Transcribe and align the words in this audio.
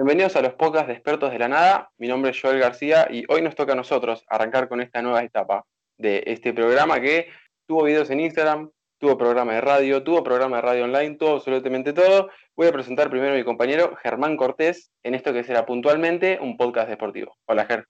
Bienvenidos 0.00 0.34
a 0.36 0.40
los 0.40 0.54
podcasts 0.54 0.86
de 0.86 0.94
expertos 0.94 1.30
de 1.30 1.38
la 1.38 1.48
nada. 1.48 1.92
Mi 1.98 2.08
nombre 2.08 2.30
es 2.30 2.40
Joel 2.40 2.58
García 2.58 3.06
y 3.10 3.26
hoy 3.28 3.42
nos 3.42 3.54
toca 3.54 3.74
a 3.74 3.76
nosotros 3.76 4.24
arrancar 4.28 4.66
con 4.66 4.80
esta 4.80 5.02
nueva 5.02 5.22
etapa 5.22 5.66
de 5.98 6.22
este 6.26 6.54
programa 6.54 7.02
que 7.02 7.28
tuvo 7.66 7.84
videos 7.84 8.08
en 8.08 8.20
Instagram, 8.20 8.70
tuvo 8.96 9.18
programa 9.18 9.52
de 9.52 9.60
radio, 9.60 10.02
tuvo 10.02 10.24
programa 10.24 10.56
de 10.56 10.62
radio 10.62 10.84
online, 10.84 11.16
tuvo 11.16 11.34
absolutamente 11.34 11.92
todo. 11.92 12.30
Voy 12.56 12.68
a 12.68 12.72
presentar 12.72 13.10
primero 13.10 13.34
a 13.34 13.36
mi 13.36 13.44
compañero 13.44 13.94
Germán 14.02 14.38
Cortés 14.38 14.90
en 15.02 15.14
esto 15.14 15.34
que 15.34 15.44
será 15.44 15.66
puntualmente 15.66 16.38
un 16.40 16.56
podcast 16.56 16.88
deportivo. 16.88 17.36
Hola, 17.44 17.66
Ger. 17.66 17.86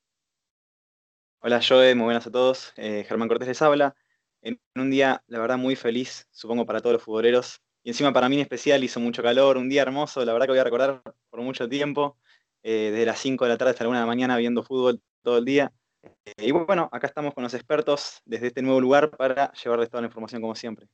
Hola, 1.42 1.60
Joel, 1.62 1.94
muy 1.94 2.06
buenas 2.06 2.26
a 2.26 2.32
todos. 2.32 2.72
Eh, 2.76 3.04
Germán 3.06 3.28
Cortés 3.28 3.46
les 3.46 3.62
habla. 3.62 3.94
En 4.42 4.60
un 4.74 4.90
día, 4.90 5.22
la 5.28 5.38
verdad, 5.38 5.58
muy 5.58 5.76
feliz, 5.76 6.26
supongo 6.32 6.66
para 6.66 6.80
todos 6.80 6.94
los 6.94 7.04
futboleros. 7.04 7.62
Y 7.82 7.90
encima 7.90 8.12
para 8.12 8.28
mí 8.28 8.40
especial 8.40 8.84
hizo 8.84 9.00
mucho 9.00 9.22
calor, 9.22 9.56
un 9.56 9.68
día 9.68 9.82
hermoso, 9.82 10.24
la 10.24 10.32
verdad 10.32 10.46
que 10.46 10.52
voy 10.52 10.58
a 10.58 10.64
recordar 10.64 11.02
por 11.30 11.40
mucho 11.40 11.68
tiempo, 11.68 12.18
eh, 12.62 12.90
desde 12.92 13.06
las 13.06 13.18
5 13.18 13.44
de 13.44 13.48
la 13.50 13.56
tarde 13.56 13.70
hasta 13.70 13.84
la 13.84 13.90
1 13.90 13.98
de 13.98 14.02
la 14.02 14.06
mañana 14.06 14.36
viendo 14.36 14.62
fútbol 14.62 15.00
todo 15.22 15.38
el 15.38 15.44
día. 15.44 15.72
Eh, 16.02 16.32
y 16.38 16.50
bueno, 16.50 16.88
acá 16.92 17.06
estamos 17.06 17.32
con 17.32 17.42
los 17.42 17.54
expertos 17.54 18.20
desde 18.24 18.48
este 18.48 18.62
nuevo 18.62 18.80
lugar 18.80 19.10
para 19.10 19.52
llevarles 19.52 19.88
toda 19.88 20.02
la 20.02 20.08
información 20.08 20.42
como 20.42 20.54
siempre. 20.54 20.86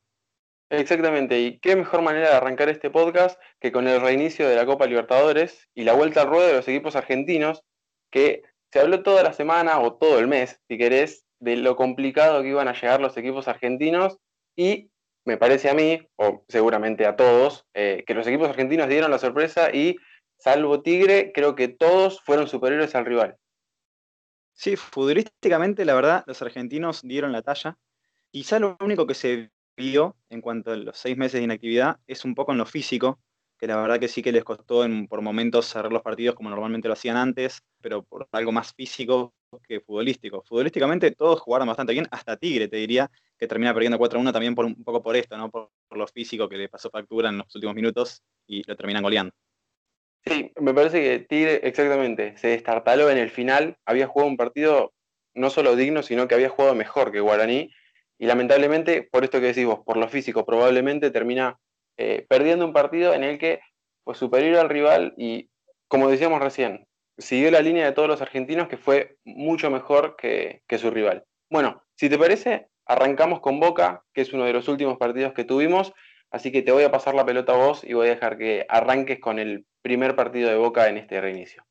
Exactamente, 0.69 1.39
y 1.39 1.59
qué 1.59 1.77
mejor 1.77 2.01
manera 2.01 2.29
de 2.29 2.35
arrancar 2.35 2.67
este 2.67 2.89
podcast 2.89 3.39
que 3.59 3.71
con 3.71 3.87
el 3.87 4.01
reinicio 4.01 4.49
de 4.49 4.55
la 4.55 4.65
Copa 4.65 4.85
Libertadores 4.85 5.69
y 5.73 5.85
la 5.85 5.93
vuelta 5.93 6.21
al 6.21 6.27
ruedo 6.27 6.47
de 6.47 6.53
los 6.53 6.67
equipos 6.67 6.97
argentinos, 6.97 7.63
que 8.11 8.43
se 8.71 8.79
habló 8.79 9.01
toda 9.01 9.23
la 9.23 9.31
semana 9.31 9.79
o 9.79 9.93
todo 9.93 10.19
el 10.19 10.27
mes, 10.27 10.59
si 10.67 10.77
querés, 10.77 11.25
de 11.39 11.55
lo 11.55 11.75
complicado 11.75 12.41
que 12.41 12.49
iban 12.49 12.67
a 12.67 12.73
llegar 12.73 12.99
los 12.99 13.15
equipos 13.15 13.47
argentinos 13.47 14.17
y 14.57 14.89
me 15.27 15.37
parece 15.37 15.69
a 15.69 15.73
mí, 15.73 15.99
o 16.15 16.45
seguramente 16.47 17.05
a 17.05 17.17
todos, 17.17 17.65
eh, 17.73 18.05
que 18.07 18.13
los 18.13 18.25
equipos 18.25 18.47
argentinos 18.47 18.87
dieron 18.87 19.11
la 19.11 19.19
sorpresa 19.19 19.75
y, 19.75 19.97
salvo 20.37 20.81
Tigre, 20.81 21.33
creo 21.33 21.53
que 21.53 21.67
todos 21.67 22.21
fueron 22.21 22.47
superiores 22.47 22.95
al 22.95 23.05
rival. 23.05 23.35
Sí, 24.53 24.77
futbolísticamente, 24.77 25.83
la 25.83 25.95
verdad, 25.95 26.23
los 26.27 26.41
argentinos 26.41 27.01
dieron 27.03 27.33
la 27.33 27.41
talla. 27.41 27.77
Quizá 28.31 28.57
lo 28.57 28.77
único 28.79 29.05
que 29.05 29.15
se 29.15 29.51
vio 29.75 30.15
en 30.29 30.39
cuanto 30.39 30.71
a 30.71 30.77
los 30.77 30.97
seis 30.97 31.17
meses 31.17 31.41
de 31.41 31.43
inactividad 31.43 31.97
es 32.07 32.23
un 32.23 32.33
poco 32.33 32.53
en 32.53 32.57
lo 32.57 32.65
físico, 32.65 33.19
que 33.59 33.67
la 33.67 33.75
verdad 33.75 33.99
que 33.99 34.07
sí 34.07 34.23
que 34.23 34.31
les 34.31 34.45
costó 34.45 34.85
en, 34.85 35.07
por 35.07 35.21
momentos 35.21 35.65
cerrar 35.65 35.91
los 35.91 36.03
partidos 36.03 36.35
como 36.35 36.49
normalmente 36.49 36.87
lo 36.87 36.93
hacían 36.93 37.17
antes, 37.17 37.61
pero 37.81 38.01
por 38.01 38.29
algo 38.31 38.53
más 38.53 38.73
físico 38.73 39.33
que 39.67 39.81
futbolístico. 39.81 40.41
Futbolísticamente 40.47 41.11
todos 41.11 41.41
jugaron 41.41 41.67
bastante 41.67 41.91
bien, 41.91 42.07
hasta 42.11 42.37
Tigre 42.37 42.69
te 42.69 42.77
diría, 42.77 43.11
que 43.37 43.47
termina 43.47 43.73
perdiendo 43.73 43.99
4-1 43.99 44.31
también 44.31 44.55
por 44.55 44.65
un 44.65 44.83
poco 44.83 45.01
por 45.01 45.15
esto, 45.15 45.37
¿no? 45.37 45.49
Por, 45.49 45.69
por, 45.87 45.97
lo 45.97 46.07
físico 46.07 46.49
que 46.49 46.57
le 46.57 46.69
pasó 46.69 46.89
factura 46.89 47.29
en 47.29 47.37
los 47.39 47.55
últimos 47.55 47.75
minutos 47.75 48.23
y 48.47 48.63
lo 48.67 48.75
terminan 48.75 49.03
goleando. 49.03 49.33
Sí, 50.25 50.51
me 50.59 50.73
parece 50.73 51.01
que 51.01 51.19
Tigre 51.19 51.61
exactamente 51.63 52.35
se 52.37 52.49
destartaló 52.49 53.09
en 53.09 53.17
el 53.17 53.29
final, 53.29 53.77
había 53.85 54.07
jugado 54.07 54.29
un 54.29 54.37
partido 54.37 54.93
no 55.37 55.49
solo 55.49 55.75
digno, 55.75 56.03
sino 56.03 56.27
que 56.27 56.35
había 56.35 56.49
jugado 56.49 56.75
mejor 56.75 57.11
que 57.11 57.19
Guaraní. 57.21 57.71
Y 58.19 58.25
lamentablemente, 58.25 59.03
por 59.03 59.23
esto 59.23 59.39
que 59.39 59.47
decís 59.47 59.65
vos, 59.65 59.79
por 59.85 59.97
lo 59.97 60.09
físico, 60.09 60.45
probablemente 60.45 61.11
termina 61.11 61.59
eh, 61.97 62.25
perdiendo 62.27 62.65
un 62.65 62.73
partido 62.73 63.13
en 63.13 63.23
el 63.23 63.37
que 63.37 63.59
fue 64.03 64.15
superior 64.15 64.57
al 64.57 64.69
rival 64.69 65.13
y, 65.17 65.49
como 65.87 66.09
decíamos 66.09 66.41
recién, 66.41 66.87
siguió 67.17 67.51
la 67.51 67.61
línea 67.61 67.85
de 67.85 67.91
todos 67.91 68.07
los 68.07 68.21
argentinos 68.21 68.67
que 68.67 68.77
fue 68.77 69.17
mucho 69.23 69.69
mejor 69.69 70.15
que, 70.17 70.63
que 70.67 70.79
su 70.79 70.89
rival. 70.89 71.23
Bueno, 71.49 71.83
si 71.95 72.09
te 72.09 72.17
parece, 72.17 72.67
arrancamos 72.87 73.39
con 73.41 73.59
Boca, 73.59 74.03
que 74.13 74.21
es 74.21 74.33
uno 74.33 74.45
de 74.45 74.53
los 74.53 74.67
últimos 74.67 74.97
partidos 74.97 75.33
que 75.33 75.43
tuvimos, 75.43 75.93
así 76.31 76.51
que 76.51 76.61
te 76.61 76.71
voy 76.71 76.83
a 76.83 76.91
pasar 76.91 77.15
la 77.15 77.25
pelota 77.25 77.53
a 77.53 77.57
vos 77.57 77.83
y 77.83 77.93
voy 77.93 78.07
a 78.07 78.11
dejar 78.11 78.37
que 78.37 78.65
arranques 78.69 79.19
con 79.19 79.39
el 79.39 79.65
primer 79.81 80.15
partido 80.15 80.49
de 80.49 80.55
Boca 80.55 80.87
en 80.87 80.97
este 80.97 81.19
reinicio. 81.21 81.65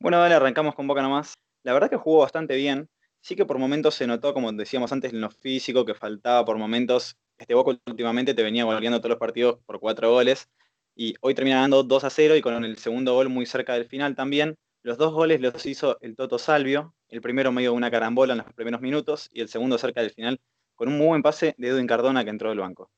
Bueno, 0.00 0.18
dale, 0.18 0.34
arrancamos 0.34 0.74
con 0.74 0.86
Boca 0.86 1.02
nomás. 1.02 1.34
La 1.62 1.72
verdad 1.72 1.88
que 1.88 1.96
jugó 1.96 2.20
bastante 2.20 2.56
bien. 2.56 2.88
Sí 3.22 3.36
que 3.36 3.46
por 3.46 3.58
momentos 3.58 3.94
se 3.94 4.06
notó, 4.06 4.34
como 4.34 4.52
decíamos 4.52 4.92
antes, 4.92 5.12
en 5.12 5.20
lo 5.22 5.30
físico, 5.30 5.86
que 5.86 5.94
faltaba 5.94 6.44
por 6.44 6.58
momentos. 6.58 7.16
Este 7.38 7.54
Boca 7.54 7.78
últimamente 7.86 8.34
te 8.34 8.42
venía 8.42 8.64
goleando 8.64 9.00
todos 9.00 9.10
los 9.10 9.18
partidos 9.18 9.60
por 9.64 9.80
cuatro 9.80 10.10
goles. 10.10 10.50
Y 10.94 11.14
hoy 11.22 11.34
termina 11.34 11.56
ganando 11.56 11.82
2 11.82 12.04
a 12.04 12.10
0 12.10 12.36
y 12.36 12.42
con 12.42 12.62
el 12.64 12.76
segundo 12.76 13.14
gol 13.14 13.30
muy 13.30 13.46
cerca 13.46 13.72
del 13.72 13.86
final 13.86 14.14
también. 14.14 14.56
Los 14.84 14.98
dos 14.98 15.14
goles 15.14 15.40
los 15.40 15.64
hizo 15.64 15.96
el 16.02 16.14
Toto 16.14 16.38
Salvio. 16.38 16.94
El 17.08 17.22
primero 17.22 17.50
medio 17.50 17.70
de 17.70 17.76
una 17.76 17.90
carambola 17.90 18.34
en 18.34 18.38
los 18.40 18.52
primeros 18.52 18.82
minutos 18.82 19.30
y 19.32 19.40
el 19.40 19.48
segundo 19.48 19.78
cerca 19.78 20.02
del 20.02 20.10
final 20.10 20.38
con 20.74 20.88
un 20.88 20.98
muy 20.98 21.06
buen 21.06 21.22
pase 21.22 21.54
de 21.56 21.68
Edwin 21.68 21.86
Cardona 21.86 22.22
que 22.22 22.28
entró 22.28 22.50
del 22.50 22.58
banco. 22.58 22.90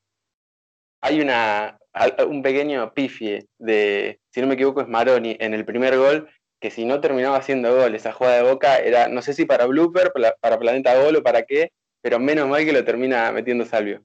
Hay 0.99 1.21
una, 1.21 1.79
un 2.27 2.43
pequeño 2.43 2.93
pifie 2.93 3.47
de, 3.57 4.19
si 4.31 4.41
no 4.41 4.47
me 4.47 4.55
equivoco, 4.55 4.81
es 4.81 4.89
Maroni 4.89 5.37
en 5.39 5.53
el 5.53 5.63
primer 5.63 5.97
gol, 5.97 6.29
que 6.59 6.71
si 6.71 6.83
no 6.83 6.99
terminaba 6.99 7.37
haciendo 7.37 7.73
gol, 7.73 7.95
esa 7.95 8.11
jugada 8.11 8.43
de 8.43 8.51
boca 8.51 8.79
era, 8.79 9.07
no 9.07 9.21
sé 9.21 9.33
si 9.33 9.45
para 9.45 9.65
blooper, 9.65 10.11
para 10.41 10.59
Planeta 10.59 11.01
Gol 11.01 11.15
o 11.15 11.23
para 11.23 11.43
qué, 11.43 11.71
pero 12.01 12.19
menos 12.19 12.49
mal 12.49 12.65
que 12.65 12.73
lo 12.73 12.83
termina 12.83 13.31
metiendo 13.31 13.63
Salvio. 13.63 14.03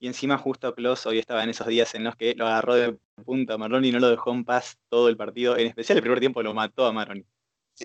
Y 0.00 0.08
encima 0.08 0.38
justo 0.38 0.74
Klaus 0.74 1.06
hoy 1.06 1.20
estaba 1.20 1.44
en 1.44 1.50
esos 1.50 1.68
días 1.68 1.94
en 1.94 2.02
los 2.02 2.16
que 2.16 2.34
lo 2.34 2.46
agarró 2.46 2.74
de 2.74 2.96
punta 3.20 3.54
a 3.54 3.58
Maroni 3.58 3.88
y 3.88 3.92
no 3.92 4.00
lo 4.00 4.10
dejó 4.10 4.32
en 4.32 4.44
paz 4.44 4.78
todo 4.88 5.08
el 5.08 5.16
partido. 5.16 5.56
En 5.56 5.66
especial 5.66 5.98
el 5.98 6.02
primer 6.02 6.20
tiempo 6.20 6.42
lo 6.42 6.54
mató 6.54 6.86
a 6.86 6.92
Maroni. 6.92 7.24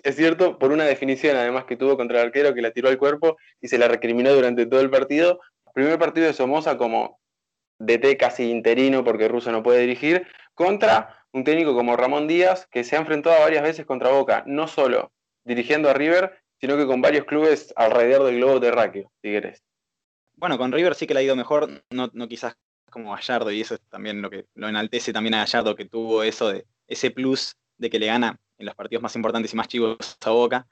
Es 0.02 0.16
cierto, 0.16 0.58
por 0.58 0.72
una 0.72 0.84
definición 0.84 1.36
además 1.36 1.64
que 1.64 1.76
tuvo 1.76 1.96
contra 1.96 2.20
el 2.20 2.26
arquero 2.26 2.54
que 2.54 2.62
la 2.62 2.70
tiró 2.70 2.88
al 2.88 2.98
cuerpo 2.98 3.36
y 3.60 3.68
se 3.68 3.78
la 3.78 3.88
recriminó 3.88 4.32
durante 4.32 4.66
todo 4.66 4.80
el 4.80 4.90
partido. 4.90 5.40
Primer 5.72 5.98
partido 5.98 6.26
de 6.26 6.32
Somoza 6.32 6.76
como 6.76 7.20
DT 7.78 8.16
casi 8.18 8.50
interino 8.50 9.04
porque 9.04 9.28
Russo 9.28 9.52
no 9.52 9.62
puede 9.62 9.80
dirigir, 9.80 10.26
contra 10.54 11.24
un 11.32 11.44
técnico 11.44 11.74
como 11.74 11.96
Ramón 11.96 12.26
Díaz 12.26 12.66
que 12.70 12.84
se 12.84 12.96
ha 12.96 13.00
enfrentado 13.00 13.40
varias 13.40 13.62
veces 13.62 13.86
contra 13.86 14.10
Boca, 14.10 14.42
no 14.46 14.68
solo 14.68 15.12
dirigiendo 15.44 15.90
a 15.90 15.94
River, 15.94 16.40
sino 16.60 16.76
que 16.76 16.86
con 16.86 17.02
varios 17.02 17.26
clubes 17.26 17.72
alrededor 17.76 18.26
del 18.26 18.36
globo 18.36 18.60
terráqueo, 18.60 19.12
si 19.22 19.30
querés. 19.30 19.62
Bueno, 20.34 20.58
con 20.58 20.72
River 20.72 20.94
sí 20.94 21.06
que 21.06 21.14
le 21.14 21.20
ha 21.20 21.22
ido 21.22 21.36
mejor, 21.36 21.84
no, 21.90 22.10
no 22.12 22.28
quizás 22.28 22.56
como 22.96 23.12
Gallardo, 23.14 23.50
y 23.50 23.60
eso 23.60 23.74
es 23.74 23.80
también 23.90 24.22
lo 24.22 24.30
que 24.30 24.46
lo 24.54 24.68
enaltece 24.68 25.12
también 25.12 25.34
a 25.34 25.40
Gallardo, 25.40 25.76
que 25.76 25.84
tuvo 25.84 26.22
eso 26.22 26.48
de 26.48 26.66
ese 26.88 27.10
plus 27.10 27.54
de 27.76 27.90
que 27.90 27.98
le 27.98 28.06
gana 28.06 28.40
en 28.56 28.64
los 28.64 28.74
partidos 28.74 29.02
más 29.02 29.14
importantes 29.16 29.52
y 29.52 29.56
más 29.56 29.68
chivos 29.68 30.16
a 30.24 30.30
Boca. 30.30 30.66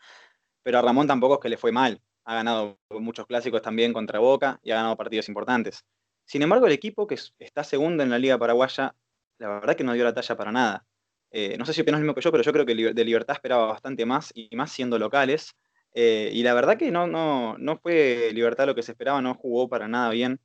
Pero 0.62 0.78
a 0.78 0.82
Ramón 0.82 1.06
tampoco 1.06 1.34
es 1.34 1.40
que 1.40 1.50
le 1.50 1.58
fue 1.58 1.70
mal. 1.70 2.00
Ha 2.24 2.36
ganado 2.36 2.78
muchos 2.88 3.26
clásicos 3.26 3.60
también 3.60 3.92
contra 3.92 4.20
Boca 4.20 4.58
y 4.62 4.70
ha 4.70 4.76
ganado 4.76 4.96
partidos 4.96 5.28
importantes. 5.28 5.84
Sin 6.24 6.40
embargo, 6.40 6.66
el 6.66 6.72
equipo 6.72 7.06
que 7.06 7.18
está 7.38 7.62
segundo 7.62 8.02
en 8.02 8.08
la 8.08 8.18
Liga 8.18 8.38
Paraguaya, 8.38 8.94
la 9.36 9.48
verdad 9.48 9.76
que 9.76 9.84
no 9.84 9.92
dio 9.92 10.04
la 10.04 10.14
talla 10.14 10.34
para 10.34 10.50
nada. 10.50 10.86
Eh, 11.30 11.58
no 11.58 11.66
sé 11.66 11.74
si 11.74 11.82
opinas 11.82 12.00
lo 12.00 12.04
mismo 12.04 12.14
que 12.14 12.22
yo, 12.22 12.32
pero 12.32 12.42
yo 12.42 12.52
creo 12.54 12.64
que 12.64 12.74
de 12.94 13.04
Libertad 13.04 13.34
esperaba 13.34 13.66
bastante 13.66 14.06
más 14.06 14.32
y 14.34 14.48
más 14.56 14.72
siendo 14.72 14.98
locales. 14.98 15.54
Eh, 15.92 16.30
y 16.32 16.42
la 16.42 16.54
verdad 16.54 16.78
que 16.78 16.90
no, 16.90 17.06
no, 17.06 17.58
no 17.58 17.76
fue 17.76 18.30
Libertad 18.32 18.64
lo 18.64 18.74
que 18.74 18.82
se 18.82 18.92
esperaba, 18.92 19.20
no 19.20 19.34
jugó 19.34 19.68
para 19.68 19.88
nada 19.88 20.08
bien. 20.08 20.40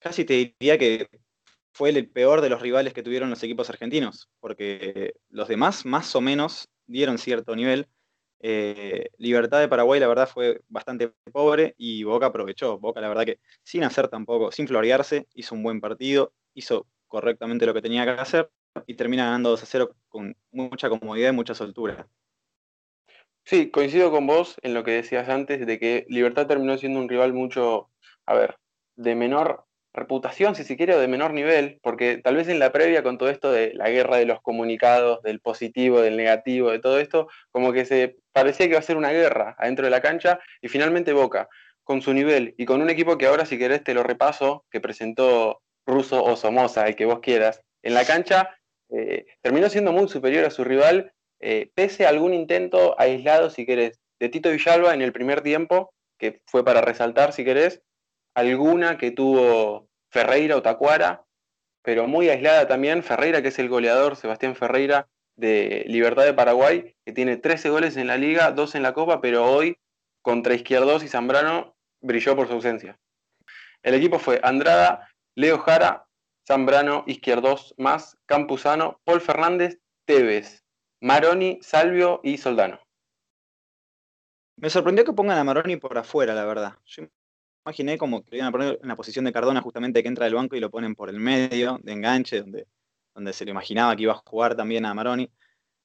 Casi 0.00 0.24
te 0.24 0.54
diría 0.58 0.78
que 0.78 1.08
fue 1.72 1.90
el 1.90 2.08
peor 2.10 2.40
de 2.40 2.48
los 2.48 2.62
rivales 2.62 2.94
que 2.94 3.02
tuvieron 3.02 3.28
los 3.30 3.42
equipos 3.42 3.68
argentinos, 3.68 4.30
porque 4.40 5.14
los 5.28 5.46
demás 5.46 5.84
más 5.84 6.16
o 6.16 6.20
menos 6.22 6.68
dieron 6.86 7.18
cierto 7.18 7.54
nivel. 7.54 7.86
Eh, 8.40 9.10
Libertad 9.18 9.60
de 9.60 9.68
Paraguay, 9.68 10.00
la 10.00 10.08
verdad, 10.08 10.26
fue 10.26 10.62
bastante 10.68 11.12
pobre 11.30 11.74
y 11.76 12.02
Boca 12.04 12.26
aprovechó. 12.26 12.78
Boca, 12.78 13.02
la 13.02 13.08
verdad 13.08 13.26
que 13.26 13.40
sin 13.62 13.84
hacer 13.84 14.08
tampoco, 14.08 14.50
sin 14.50 14.66
florearse, 14.66 15.28
hizo 15.34 15.54
un 15.54 15.62
buen 15.62 15.82
partido, 15.82 16.32
hizo 16.54 16.86
correctamente 17.06 17.66
lo 17.66 17.74
que 17.74 17.82
tenía 17.82 18.04
que 18.04 18.12
hacer 18.12 18.50
y 18.86 18.94
termina 18.94 19.26
ganando 19.26 19.50
2 19.50 19.62
a 19.62 19.66
0 19.66 19.94
con 20.08 20.34
mucha 20.50 20.88
comodidad 20.88 21.30
y 21.30 21.36
mucha 21.36 21.54
soltura. 21.54 22.08
Sí, 23.44 23.70
coincido 23.70 24.10
con 24.10 24.26
vos 24.26 24.56
en 24.62 24.72
lo 24.72 24.82
que 24.82 24.92
decías 24.92 25.28
antes 25.28 25.66
de 25.66 25.78
que 25.78 26.06
Libertad 26.08 26.46
terminó 26.46 26.78
siendo 26.78 27.00
un 27.00 27.08
rival 27.08 27.34
mucho, 27.34 27.90
a 28.24 28.34
ver, 28.34 28.56
de 28.96 29.14
menor 29.14 29.66
reputación, 29.92 30.54
si 30.54 30.64
se 30.64 30.76
quiere, 30.76 30.96
de 30.96 31.08
menor 31.08 31.32
nivel, 31.32 31.78
porque 31.82 32.18
tal 32.18 32.36
vez 32.36 32.48
en 32.48 32.58
la 32.58 32.72
previa 32.72 33.02
con 33.02 33.18
todo 33.18 33.28
esto 33.28 33.50
de 33.50 33.74
la 33.74 33.90
guerra 33.90 34.16
de 34.16 34.26
los 34.26 34.40
comunicados, 34.40 35.22
del 35.22 35.40
positivo, 35.40 36.00
del 36.00 36.16
negativo, 36.16 36.70
de 36.70 36.78
todo 36.78 36.98
esto, 36.98 37.28
como 37.50 37.72
que 37.72 37.84
se 37.84 38.16
parecía 38.32 38.66
que 38.66 38.72
iba 38.72 38.78
a 38.78 38.82
ser 38.82 38.96
una 38.96 39.10
guerra 39.10 39.56
adentro 39.58 39.84
de 39.84 39.90
la 39.90 40.00
cancha 40.00 40.38
y 40.60 40.68
finalmente 40.68 41.12
Boca, 41.12 41.48
con 41.82 42.02
su 42.02 42.14
nivel 42.14 42.54
y 42.56 42.66
con 42.66 42.82
un 42.82 42.90
equipo 42.90 43.18
que 43.18 43.26
ahora 43.26 43.46
si 43.46 43.58
querés 43.58 43.82
te 43.82 43.94
lo 43.94 44.02
repaso, 44.02 44.64
que 44.70 44.80
presentó 44.80 45.60
Russo 45.86 46.22
o 46.22 46.36
Somoza, 46.36 46.86
el 46.86 46.94
que 46.94 47.06
vos 47.06 47.20
quieras, 47.20 47.62
en 47.82 47.94
la 47.94 48.04
cancha, 48.04 48.50
eh, 48.90 49.26
terminó 49.42 49.68
siendo 49.68 49.92
muy 49.92 50.08
superior 50.08 50.44
a 50.44 50.50
su 50.50 50.64
rival 50.64 51.12
eh, 51.40 51.70
pese 51.74 52.04
a 52.04 52.10
algún 52.10 52.34
intento 52.34 52.94
aislado, 53.00 53.50
si 53.50 53.64
querés, 53.64 53.98
de 54.20 54.28
Tito 54.28 54.50
Villalba 54.50 54.92
en 54.92 55.00
el 55.00 55.12
primer 55.12 55.40
tiempo, 55.40 55.94
que 56.18 56.42
fue 56.46 56.64
para 56.64 56.82
resaltar, 56.82 57.32
si 57.32 57.44
querés, 57.44 57.82
alguna 58.34 58.98
que 58.98 59.10
tuvo 59.10 59.88
Ferreira 60.10 60.56
o 60.56 60.62
Tacuara, 60.62 61.24
pero 61.82 62.06
muy 62.06 62.28
aislada 62.28 62.68
también 62.68 63.02
Ferreira, 63.02 63.42
que 63.42 63.48
es 63.48 63.58
el 63.58 63.68
goleador, 63.68 64.16
Sebastián 64.16 64.54
Ferreira, 64.54 65.08
de 65.36 65.84
Libertad 65.86 66.24
de 66.24 66.34
Paraguay, 66.34 66.94
que 67.04 67.12
tiene 67.12 67.36
13 67.36 67.70
goles 67.70 67.96
en 67.96 68.06
la 68.06 68.16
liga, 68.16 68.52
2 68.52 68.74
en 68.74 68.82
la 68.82 68.92
Copa, 68.92 69.20
pero 69.20 69.46
hoy 69.46 69.78
contra 70.22 70.54
Izquierdos 70.54 71.02
y 71.02 71.08
Zambrano 71.08 71.74
brilló 72.00 72.36
por 72.36 72.46
su 72.46 72.54
ausencia. 72.54 72.98
El 73.82 73.94
equipo 73.94 74.18
fue 74.18 74.40
Andrada, 74.42 75.08
Leo 75.34 75.58
Jara, 75.58 76.06
Zambrano, 76.46 77.04
Izquierdos 77.06 77.74
más, 77.78 78.18
Campuzano, 78.26 79.00
Paul 79.04 79.20
Fernández, 79.20 79.78
Tevez, 80.04 80.62
Maroni, 81.00 81.58
Salvio 81.62 82.20
y 82.22 82.36
Soldano. 82.36 82.80
Me 84.56 84.68
sorprendió 84.68 85.04
que 85.06 85.14
pongan 85.14 85.38
a 85.38 85.44
Maroni 85.44 85.76
por 85.76 85.96
afuera, 85.96 86.34
la 86.34 86.44
verdad. 86.44 86.74
Imaginé 87.64 87.98
como 87.98 88.22
que 88.22 88.36
iban 88.36 88.48
a 88.48 88.52
poner 88.52 88.78
en 88.82 88.88
la 88.88 88.96
posición 88.96 89.24
de 89.24 89.32
Cardona 89.32 89.60
justamente 89.60 90.02
que 90.02 90.08
entra 90.08 90.24
del 90.24 90.34
banco 90.34 90.56
y 90.56 90.60
lo 90.60 90.70
ponen 90.70 90.94
por 90.94 91.10
el 91.10 91.18
medio, 91.20 91.78
de 91.82 91.92
enganche, 91.92 92.40
donde, 92.40 92.66
donde 93.14 93.32
se 93.32 93.44
le 93.44 93.50
imaginaba 93.50 93.94
que 93.96 94.02
iba 94.02 94.12
a 94.12 94.22
jugar 94.24 94.56
también 94.56 94.86
a 94.86 94.94
Maroni. 94.94 95.30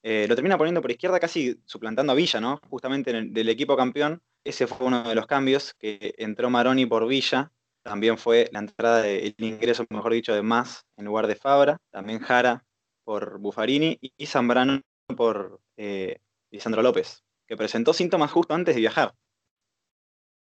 Eh, 0.04 0.27
lo 0.27 0.36
termina 0.36 0.57
poniendo 0.57 0.81
por 0.81 0.92
izquierda 0.92 1.19
casi 1.19 1.60
suplantando 1.66 2.13
a 2.13 2.16
Villa, 2.16 2.39
¿no? 2.39 2.60
Justamente 2.69 3.12
del 3.12 3.50
equipo 3.50 3.75
campeón. 3.75 4.22
Ese 4.44 4.68
fue 4.68 4.88
uno 4.88 5.04
de 5.04 5.16
los 5.16 5.25
cambios, 5.25 5.74
que 5.74 6.13
entró 6.18 6.50
Maroni 6.50 6.86
por 6.86 7.07
Villa. 7.07 7.51
También 7.81 8.18
fue 8.18 8.50
la 8.51 8.60
entrada, 8.60 9.01
de, 9.01 9.27
el 9.27 9.36
ingreso, 9.38 9.86
mejor 9.89 10.13
dicho, 10.13 10.33
de 10.33 10.44
Más 10.44 10.86
en 10.98 11.06
lugar 11.06 11.27
de 11.27 11.36
Fabra. 11.36 11.77
También 11.92 12.19
Jara 12.19 12.63
por 13.04 13.39
Buffarini 13.39 13.98
y 14.01 14.25
Zambrano 14.25 14.81
por 15.16 15.60
eh, 15.77 16.18
Lisandro 16.51 16.81
López, 16.81 17.24
que 17.48 17.57
presentó 17.57 17.94
síntomas 17.94 18.31
justo 18.31 18.54
antes 18.54 18.75
de 18.75 18.81
viajar. 18.81 19.13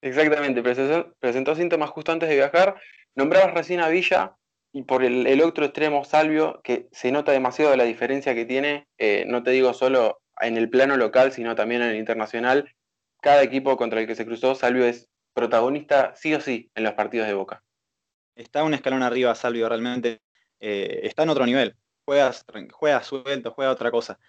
Exactamente, 0.06 0.62
presentó, 0.62 1.56
síntomas 1.56 1.90
justo 1.90 2.12
antes 2.12 2.30
de 2.30 2.36
viajar. 2.36 2.80
Nombrabas 3.16 3.56
recién 3.56 3.80
a 3.80 3.90
Villa 3.90 4.36
y 4.72 4.84
por 4.84 5.04
el, 5.04 5.42
otro 5.42 5.66
extremo, 5.66 6.04
Salvio, 6.06 6.62
que 6.64 6.88
se 6.92 7.12
nota 7.12 7.32
demasiado 7.32 7.76
la 7.76 7.86
diferencia 7.86 8.36
que 8.36 8.46
tiene, 8.46 8.88
eh, 9.00 9.26
no 9.28 9.42
te 9.42 9.50
digo 9.52 9.74
solo 9.74 10.22
en 10.42 10.58
el 10.58 10.70
plano 10.70 10.96
local, 10.96 11.32
sino 11.32 11.56
también 11.56 11.82
en 11.82 11.90
el 11.90 11.96
internacional. 11.96 12.72
Cada 13.20 13.42
equipo 13.42 13.78
contra 13.78 14.00
el 14.00 14.06
que 14.06 14.16
se 14.16 14.26
cruzó, 14.26 14.54
Salvio 14.54 14.86
es 14.86 15.10
protagonista 15.34 16.14
sí 16.16 16.36
o 16.36 16.40
sí 16.40 16.70
en 16.76 16.84
los 16.84 16.94
partidos 16.94 17.28
de 17.28 17.34
Boca. 17.34 17.64
Está 18.36 18.64
un 18.64 18.76
escalón 18.76 19.02
arriba, 19.02 19.34
Salvio, 19.34 19.68
realmente. 19.68 20.22
Eh, 20.60 21.00
está 21.04 21.24
en 21.24 21.30
otro 21.30 21.48
nivel 21.48 21.76
juega, 22.06 22.32
juega 22.72 23.04
suelto, 23.04 23.52
juega 23.52 23.72
otra 23.72 23.92
cosa. 23.92 24.20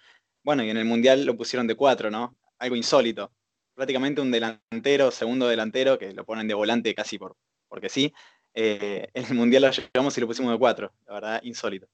Bueno, 0.43 0.65
y 0.65 0.71
en 0.71 0.77
el 0.77 0.85
Mundial 0.85 1.25
lo 1.25 1.37
pusieron 1.37 1.67
de 1.67 1.75
cuatro, 1.75 2.11
¿no? 2.11 2.37
Algo 2.59 2.77
insólito. 2.77 3.33
Prácticamente 3.77 4.23
un 4.23 4.33
delantero, 4.33 5.11
segundo 5.11 5.47
delantero, 5.47 5.99
que 5.99 6.13
lo 6.15 6.25
ponen 6.25 6.49
de 6.49 6.55
volante 6.55 6.95
casi 6.95 7.19
por, 7.19 7.37
porque 7.69 7.91
sí. 7.91 8.13
Eh, 8.55 9.07
en 9.13 9.25
el 9.27 9.35
Mundial 9.35 9.65
lo 9.65 9.71
llevamos 9.71 10.17
y 10.17 10.21
lo 10.23 10.27
pusimos 10.27 10.51
de 10.51 10.59
cuatro. 10.59 10.93
La 11.07 11.15
verdad, 11.15 11.41
insólito. 11.43 11.87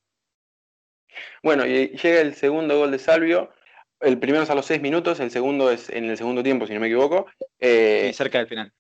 Bueno, 1.42 1.66
y 1.66 1.88
llega 1.88 2.20
el 2.20 2.34
segundo 2.36 2.78
gol 2.78 2.92
de 2.92 3.00
Salvio. 3.00 3.50
El 3.98 4.18
primero 4.18 4.44
es 4.44 4.50
a 4.50 4.54
los 4.54 4.64
seis 4.64 4.80
minutos, 4.80 5.18
el 5.18 5.32
segundo 5.32 5.72
es 5.72 5.90
en 5.90 6.04
el 6.08 6.16
segundo 6.16 6.42
tiempo, 6.42 6.66
si 6.66 6.72
no 6.72 6.80
me 6.80 6.86
equivoco. 6.86 7.26
Eh, 7.58 8.12
cerca 8.14 8.38
del 8.38 8.46
final. 8.46 8.72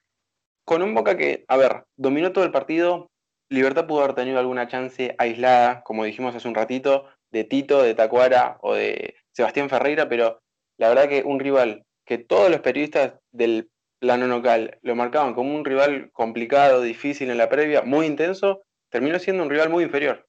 Con 0.64 0.82
un 0.82 0.94
Boca 0.94 1.16
que, 1.16 1.44
a 1.48 1.56
ver, 1.56 1.84
dominó 1.96 2.32
todo 2.32 2.44
el 2.44 2.52
partido, 2.52 3.10
Libertad 3.48 3.86
pudo 3.86 4.02
haber 4.02 4.14
tenido 4.14 4.38
alguna 4.38 4.68
chance 4.68 5.14
aislada, 5.18 5.82
como 5.82 6.04
dijimos 6.04 6.34
hace 6.34 6.46
un 6.46 6.54
ratito, 6.54 7.08
de 7.32 7.44
Tito, 7.44 7.82
de 7.82 7.94
Tacuara 7.94 8.58
o 8.60 8.74
de 8.74 9.16
Sebastián 9.32 9.68
Ferreira, 9.68 10.08
pero 10.08 10.40
la 10.78 10.88
verdad 10.88 11.08
que 11.08 11.22
un 11.24 11.40
rival 11.40 11.84
que 12.12 12.24
todos 12.24 12.50
los 12.50 12.60
periodistas 12.60 13.14
del 13.30 13.70
plano 13.98 14.26
local 14.26 14.78
lo 14.82 14.94
marcaban 14.94 15.32
como 15.32 15.54
un 15.54 15.64
rival 15.64 16.10
complicado, 16.12 16.82
difícil 16.82 17.30
en 17.30 17.38
la 17.38 17.48
previa, 17.48 17.80
muy 17.80 18.04
intenso, 18.04 18.60
terminó 18.90 19.18
siendo 19.18 19.42
un 19.42 19.48
rival 19.48 19.70
muy 19.70 19.84
inferior. 19.84 20.28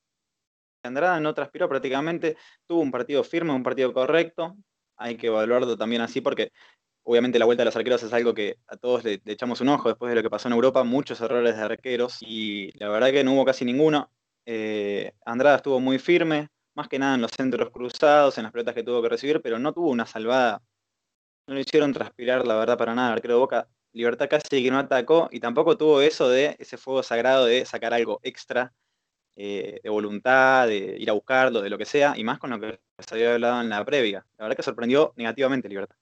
Andrada 0.83 1.19
no 1.19 1.33
transpiró 1.33 1.68
prácticamente, 1.68 2.38
tuvo 2.68 2.80
un 2.80 2.91
partido 2.91 3.21
firme, 3.25 3.51
un 3.51 3.63
partido 3.63 3.91
correcto, 3.91 4.56
hay 4.95 5.18
que 5.18 5.27
evaluarlo 5.27 5.75
también 5.75 6.01
así 6.01 6.21
porque 6.21 6.53
Obviamente 7.06 7.38
la 7.38 7.44
vuelta 7.44 7.63
de 7.63 7.65
los 7.65 7.75
arqueros 7.75 8.01
es 8.01 8.13
algo 8.13 8.33
que 8.33 8.56
a 8.65 8.77
todos 8.77 9.03
le, 9.03 9.21
echamos 9.25 9.59
un 9.59 9.68
ojo 9.68 9.89
después 9.89 10.09
de 10.09 10.15
lo 10.15 10.24
que 10.24 10.30
pasó 10.30 10.47
en 10.47 10.53
Europa, 10.53 10.85
muchos 10.85 11.19
errores 11.19 11.57
de 11.57 11.62
arqueros 11.62 12.19
y 12.21 12.71
la 12.80 12.88
verdad 12.88 13.12
que 13.12 13.25
no 13.25 13.33
hubo 13.33 13.44
casi 13.44 13.65
ninguno. 13.65 14.09
Eh, 14.45 15.12
Andrada 15.25 15.57
estuvo 15.57 15.81
muy 15.81 16.00
firme, 16.00 16.47
más 16.75 16.88
que 16.88 17.00
nada 17.00 17.15
en 17.15 17.21
los 17.21 17.31
centros 17.31 17.71
cruzados, 17.71 18.38
en 18.38 18.44
las 18.44 18.53
pelotas 18.53 18.74
que 18.74 18.83
tuvo 18.83 19.01
que 19.01 19.09
recibir, 19.09 19.41
pero 19.41 19.59
no 19.59 19.74
tuvo 19.74 19.89
una 19.89 20.06
salvada. 20.06 20.62
No 21.48 21.56
le 21.56 21.62
hicieron 21.62 21.94
transpirar, 21.94 22.48
la 22.48 22.56
verdad, 22.56 22.78
para 22.78 22.95
nada. 22.95 23.10
El 23.10 23.13
arquero 23.16 23.40
Boca, 23.40 23.68
Libertad 23.92 24.28
casi 24.30 24.63
que 24.63 24.72
no 24.72 24.80
atacó 24.80 25.30
y 25.31 25.40
tampoco 25.40 25.78
tuvo 25.78 26.01
eso 26.01 26.30
de 26.30 26.56
ese 26.57 26.78
fuego 26.78 27.04
sagrado 27.04 27.45
de 27.45 27.66
sacar 27.66 27.94
algo 27.94 28.19
extra 28.24 28.74
eh, 29.36 29.80
de 29.84 29.90
voluntad, 29.90 30.68
de 30.68 30.95
ir 31.00 31.10
a 31.10 31.13
buscarlo, 31.13 31.62
de 31.62 31.69
lo 31.69 31.78
que 31.78 31.86
sea, 31.86 32.13
y 32.16 32.24
más 32.24 32.40
con 32.40 32.50
lo 32.50 32.60
que 32.60 32.80
se 33.00 33.16
había 33.16 33.34
hablado 33.34 33.62
en 33.62 33.69
la 33.69 33.84
previa. 33.84 34.25
La 34.38 34.45
verdad 34.45 34.57
que 34.57 34.63
sorprendió 34.63 35.13
negativamente 35.16 35.69
Libertad. 35.69 35.95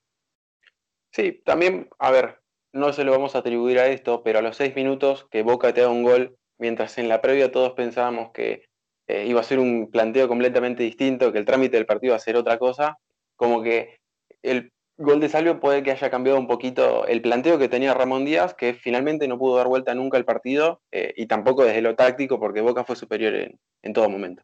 Sí, 1.11 1.41
también, 1.43 1.89
a 1.99 2.11
ver, 2.11 2.41
no 2.73 2.93
se 2.93 3.03
lo 3.03 3.11
vamos 3.11 3.35
a 3.35 3.39
atribuir 3.39 3.79
a 3.79 3.87
esto, 3.87 4.23
pero 4.23 4.39
a 4.39 4.41
los 4.41 4.55
seis 4.55 4.75
minutos 4.75 5.27
que 5.29 5.43
Boca 5.43 5.73
te 5.73 5.81
da 5.81 5.89
un 5.89 6.03
gol, 6.03 6.37
mientras 6.57 6.97
en 6.97 7.09
la 7.09 7.21
previa 7.21 7.51
todos 7.51 7.73
pensábamos 7.73 8.31
que 8.31 8.65
eh, 9.07 9.25
iba 9.27 9.41
a 9.41 9.43
ser 9.43 9.59
un 9.59 9.89
planteo 9.91 10.27
completamente 10.27 10.83
distinto, 10.83 11.31
que 11.31 11.39
el 11.39 11.45
trámite 11.45 11.75
del 11.77 11.85
partido 11.85 12.11
iba 12.11 12.15
a 12.17 12.19
ser 12.19 12.37
otra 12.37 12.57
cosa, 12.57 12.97
como 13.35 13.61
que 13.61 13.99
el 14.41 14.71
gol 15.01 15.19
de 15.19 15.29
Salvio 15.29 15.59
puede 15.59 15.83
que 15.83 15.91
haya 15.91 16.09
cambiado 16.09 16.39
un 16.39 16.47
poquito 16.47 17.05
el 17.07 17.21
planteo 17.21 17.59
que 17.59 17.69
tenía 17.69 17.93
Ramón 17.93 18.25
Díaz, 18.25 18.53
que 18.53 18.73
finalmente 18.73 19.27
no 19.27 19.37
pudo 19.37 19.57
dar 19.57 19.67
vuelta 19.67 19.93
nunca 19.93 20.17
al 20.17 20.25
partido, 20.25 20.81
eh, 20.91 21.13
y 21.17 21.25
tampoco 21.25 21.63
desde 21.63 21.81
lo 21.81 21.95
táctico, 21.95 22.39
porque 22.39 22.61
Boca 22.61 22.83
fue 22.83 22.95
superior 22.95 23.33
en, 23.33 23.93
todo 23.93 24.09
momento. 24.09 24.43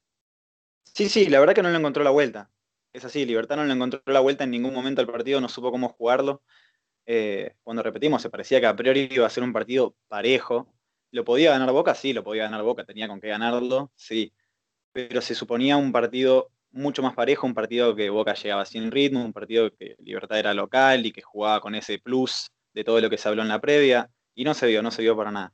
Sí, 0.83 1.09
sí, 1.09 1.27
la 1.27 1.39
verdad 1.39 1.53
que 1.53 1.63
no 1.63 1.69
le 1.69 1.77
encontró 1.77 2.03
la 2.03 2.09
vuelta 2.09 2.49
es 2.97 3.05
así, 3.05 3.25
Libertad 3.25 3.57
no 3.57 3.65
le 3.65 3.73
encontró 3.73 4.01
la 4.07 4.19
vuelta 4.19 4.43
en 4.43 4.51
ningún 4.51 4.73
momento 4.73 5.01
al 5.01 5.07
partido, 5.07 5.39
no 5.39 5.49
supo 5.49 5.71
cómo 5.71 5.89
jugarlo. 5.89 6.43
Eh, 7.05 7.55
cuando 7.63 7.83
repetimos, 7.83 8.21
se 8.21 8.29
parecía 8.29 8.59
que 8.59 8.67
a 8.67 8.75
priori 8.75 9.07
iba 9.11 9.25
a 9.25 9.29
ser 9.29 9.43
un 9.43 9.53
partido 9.53 9.95
parejo. 10.07 10.73
¿Lo 11.11 11.23
podía 11.23 11.51
ganar 11.51 11.71
Boca? 11.71 11.95
Sí, 11.95 12.13
lo 12.13 12.23
podía 12.23 12.43
ganar 12.43 12.63
Boca, 12.63 12.85
tenía 12.85 13.07
con 13.07 13.21
qué 13.21 13.29
ganarlo, 13.29 13.91
sí. 13.95 14.33
Pero 14.91 15.21
se 15.21 15.35
suponía 15.35 15.77
un 15.77 15.91
partido 15.91 16.51
mucho 16.71 17.01
más 17.01 17.13
parejo, 17.13 17.47
un 17.47 17.53
partido 17.53 17.95
que 17.95 18.09
Boca 18.09 18.33
llegaba 18.33 18.65
sin 18.65 18.91
ritmo, 18.91 19.23
un 19.23 19.33
partido 19.33 19.71
que 19.71 19.95
Libertad 19.99 20.39
era 20.39 20.53
local 20.53 21.05
y 21.05 21.11
que 21.11 21.21
jugaba 21.21 21.61
con 21.61 21.75
ese 21.75 21.99
plus 21.99 22.51
de 22.73 22.83
todo 22.83 23.01
lo 23.01 23.09
que 23.09 23.17
se 23.17 23.27
habló 23.29 23.41
en 23.41 23.47
la 23.47 23.61
previa, 23.61 24.09
y 24.35 24.43
no 24.43 24.53
se 24.53 24.67
vio, 24.67 24.83
no 24.83 24.91
se 24.91 25.01
vio 25.01 25.17
para 25.17 25.31
nada. 25.31 25.53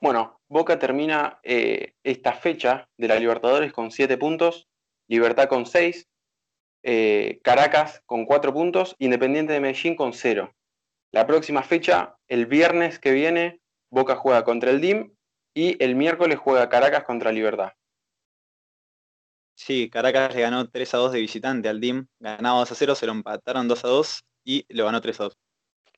Bueno, 0.00 0.40
Boca 0.48 0.78
termina 0.78 1.38
eh, 1.42 1.94
esta 2.02 2.32
fecha 2.32 2.88
de 2.96 3.08
la 3.08 3.18
Libertadores 3.18 3.72
con 3.72 3.90
siete 3.90 4.16
puntos, 4.16 4.68
Libertad 5.08 5.48
con 5.48 5.66
seis, 5.66 6.08
eh, 6.88 7.40
Caracas 7.42 8.00
con 8.06 8.26
4 8.26 8.54
puntos, 8.54 8.94
Independiente 9.00 9.52
de 9.52 9.58
Medellín 9.58 9.96
con 9.96 10.12
0. 10.12 10.54
La 11.10 11.26
próxima 11.26 11.64
fecha, 11.64 12.16
el 12.28 12.46
viernes 12.46 13.00
que 13.00 13.10
viene, 13.10 13.60
Boca 13.90 14.14
juega 14.14 14.44
contra 14.44 14.70
el 14.70 14.80
DIM 14.80 15.12
y 15.52 15.82
el 15.82 15.96
miércoles 15.96 16.38
juega 16.38 16.68
Caracas 16.68 17.02
contra 17.02 17.32
Libertad. 17.32 17.72
Sí, 19.56 19.88
Caracas 19.90 20.34
le 20.34 20.42
ganó 20.42 20.68
3 20.68 20.94
a 20.94 20.98
2 20.98 21.12
de 21.12 21.20
visitante 21.20 21.68
al 21.68 21.80
DIM, 21.80 22.06
ganaba 22.20 22.60
2 22.60 22.72
a 22.72 22.74
0, 22.74 22.94
se 22.94 23.06
lo 23.06 23.12
empataron 23.12 23.66
2 23.66 23.84
a 23.84 23.88
2 23.88 24.24
y 24.44 24.66
lo 24.68 24.84
ganó 24.84 25.00
3 25.00 25.20
a 25.20 25.24
2. 25.24 25.38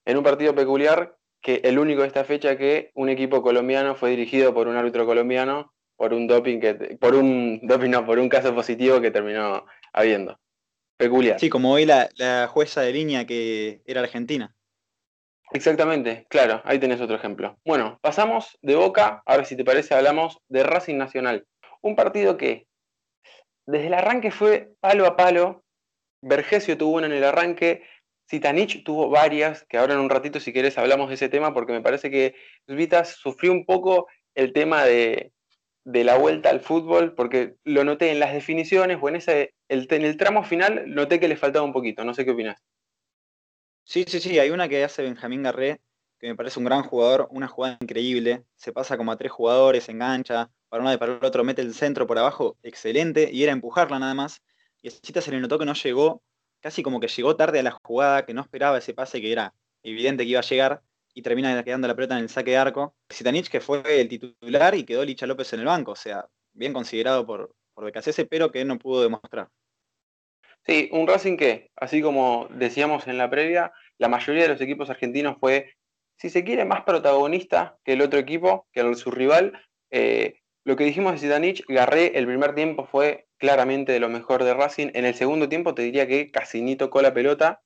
En 0.04 0.16
un 0.16 0.23
partido 0.23 0.54
peculiar, 0.54 1.16
que 1.42 1.61
el 1.64 1.78
único 1.78 2.02
de 2.02 2.06
esta 2.06 2.25
fecha 2.25 2.56
que 2.56 2.92
un 2.94 3.09
equipo 3.09 3.42
colombiano 3.42 3.94
fue 3.94 4.11
dirigido 4.11 4.54
por 4.54 4.68
un 4.68 4.76
árbitro 4.76 5.04
colombiano 5.06 5.75
por 5.99 6.14
un 6.14 6.28
doping 6.28 6.61
que 6.61 6.75
por 7.00 7.16
un 7.16 7.61
doping 7.64 7.90
no, 7.90 8.06
por 8.06 8.18
un 8.18 8.28
caso 8.28 8.54
positivo 8.54 9.00
que 9.00 9.11
terminó 9.11 9.66
habiendo 9.92 10.38
peculiar. 10.97 11.38
Sí, 11.40 11.50
como 11.50 11.73
hoy 11.73 11.85
la, 11.85 12.49
jueza 12.49 12.83
de 12.83 12.92
línea 12.92 13.26
que 13.26 13.83
era 13.85 14.00
argentina. 14.00 14.54
Exactamente, 15.52 16.26
claro, 16.28 16.62
ahí 16.64 16.78
tenés 16.78 17.00
otro 17.00 17.16
ejemplo. 17.16 17.59
Bueno, 17.64 17.99
pasamos 18.00 18.59
de 18.62 18.76
Boca, 18.76 19.23
ahora 19.26 19.44
si 19.44 19.56
te 19.56 19.64
parece 19.64 19.94
hablamos 19.94 20.38
de 20.49 20.62
Racing 20.62 20.97
Nacional. 20.97 21.47
Un 21.80 21.97
partido 21.97 22.37
que 22.37 22.68
desde 23.68 23.88
el 23.88 23.94
arranque 23.94 24.30
fue 24.30 24.72
palo 24.80 25.04
a 25.04 25.14
palo, 25.14 25.62
Vergesio 26.22 26.78
tuvo 26.78 26.96
una 26.96 27.06
en 27.06 27.12
el 27.12 27.25
arranque, 27.25 27.82
Zitanich 28.28 28.82
tuvo 28.82 29.10
varias, 29.10 29.64
que 29.68 29.76
ahora 29.76 29.92
en 29.92 30.00
un 30.00 30.08
ratito 30.08 30.40
si 30.40 30.54
querés 30.54 30.78
hablamos 30.78 31.08
de 31.08 31.16
ese 31.16 31.28
tema, 31.28 31.52
porque 31.52 31.75
me 31.75 31.82
parece 31.82 32.10
que 32.10 32.34
Vitas 32.66 33.10
sufrió 33.10 33.52
un 33.52 33.66
poco 33.66 34.08
el 34.34 34.54
tema 34.54 34.84
de, 34.84 35.32
de 35.84 36.02
la 36.02 36.16
vuelta 36.16 36.48
al 36.48 36.60
fútbol, 36.60 37.14
porque 37.14 37.56
lo 37.64 37.84
noté 37.84 38.10
en 38.10 38.20
las 38.20 38.32
definiciones 38.32 38.98
o 39.02 39.08
en, 39.10 39.16
ese, 39.16 39.54
el, 39.68 39.87
en 39.90 40.02
el 40.02 40.16
tramo 40.16 40.44
final, 40.44 40.84
noté 40.87 41.20
que 41.20 41.28
le 41.28 41.37
faltaba 41.37 41.64
un 41.64 41.75
poquito. 41.75 42.04
No 42.04 42.14
sé 42.14 42.25
qué 42.25 42.30
opinas. 42.30 42.62
Sí, 43.84 44.04
sí, 44.08 44.18
sí, 44.18 44.38
hay 44.38 44.48
una 44.48 44.66
que 44.68 44.82
hace 44.82 45.02
Benjamín 45.02 45.42
Garré, 45.42 45.82
que 46.18 46.28
me 46.28 46.37
parece 46.37 46.58
un 46.58 46.64
gran 46.64 46.84
jugador, 46.84 47.28
una 47.30 47.48
jugada 47.48 47.76
increíble. 47.80 48.44
Se 48.56 48.72
pasa 48.72 48.96
como 48.96 49.12
a 49.12 49.18
tres 49.18 49.30
jugadores, 49.30 49.90
engancha, 49.90 50.50
para 50.68 50.82
uno 50.82 50.92
y 50.92 50.96
para 50.96 51.16
el 51.16 51.25
otro, 51.25 51.44
mete 51.44 51.62
el 51.62 51.75
centro 51.75 52.06
por 52.06 52.18
abajo, 52.18 52.56
excelente, 52.62 53.30
y 53.32 53.42
era 53.42 53.52
empujarla 53.52 53.98
nada 53.98 54.14
más. 54.14 54.42
Y 54.82 54.88
a 54.88 54.90
Cita 54.90 55.20
se 55.20 55.30
le 55.30 55.40
notó 55.40 55.58
que 55.58 55.64
no 55.64 55.75
llegó, 55.75 56.22
casi 56.60 56.82
como 56.82 57.00
que 57.00 57.08
llegó 57.08 57.37
tarde 57.37 57.60
a 57.60 57.62
la 57.62 57.70
jugada, 57.82 58.26
que 58.26 58.34
no 58.34 58.42
esperaba 58.42 58.78
ese 58.78 58.94
pase 58.94 59.20
que 59.20 59.32
era 59.32 59.54
evidente 59.82 60.25
que 60.25 60.30
iba 60.30 60.40
a 60.40 60.42
llegar 60.42 60.82
y 61.14 61.22
termina 61.22 61.62
quedando 61.64 61.88
la 61.88 61.94
pelota 61.94 62.16
en 62.16 62.25
el 62.25 62.28
saque 62.28 62.52
de 62.52 62.58
arco. 62.58 62.94
Sitanich, 63.08 63.48
que 63.48 63.60
fue 63.60 63.82
el 64.00 64.08
titular 64.08 64.75
y 64.75 64.84
quedó 64.84 65.04
Licha 65.04 65.26
López 65.26 65.52
en 65.52 65.60
el 65.60 65.66
banco, 65.66 65.92
o 65.92 65.96
sea, 65.96 66.26
bien 66.52 66.72
considerado 66.72 67.26
por, 67.26 67.54
por 67.75 67.90
BKCS, 67.90 68.26
pero 68.28 68.52
que 68.52 68.64
no 68.64 68.78
pudo 68.78 69.02
demostrar. 69.02 69.48
Sí, 70.66 70.90
un 70.92 71.06
Racing 71.06 71.37
que, 71.37 71.70
así 71.76 72.02
como 72.02 72.46
decíamos 72.50 73.06
en 73.06 73.16
la 73.16 73.30
previa, 73.30 73.72
la 73.96 74.08
mayoría 74.08 74.42
de 74.42 74.50
los 74.50 74.60
equipos 74.60 74.90
argentinos 74.90 75.37
fue, 75.40 75.72
si 76.16 76.28
se 76.28 76.44
quiere, 76.44 76.64
más 76.64 76.82
protagonista 76.82 77.78
que 77.84 77.94
el 77.94 78.02
otro 78.02 78.18
equipo, 78.18 78.66
que 78.72 78.94
su 78.94 79.10
rival. 79.10 79.58
Eh, 79.90 80.40
lo 80.68 80.76
que 80.76 80.84
dijimos 80.84 81.14
de 81.14 81.18
Zitanich, 81.20 81.64
Garré 81.66 82.18
el 82.18 82.26
primer 82.26 82.54
tiempo 82.54 82.84
fue 82.84 83.26
claramente 83.38 83.90
de 83.92 84.00
lo 84.00 84.10
mejor 84.10 84.44
de 84.44 84.52
Racing. 84.52 84.88
En 84.92 85.06
el 85.06 85.14
segundo 85.14 85.48
tiempo 85.48 85.75
te 85.75 85.80
diría 85.80 86.06
que 86.06 86.30
casi 86.30 86.60
ni 86.60 86.76
tocó 86.76 87.00
la 87.00 87.14
pelota. 87.14 87.62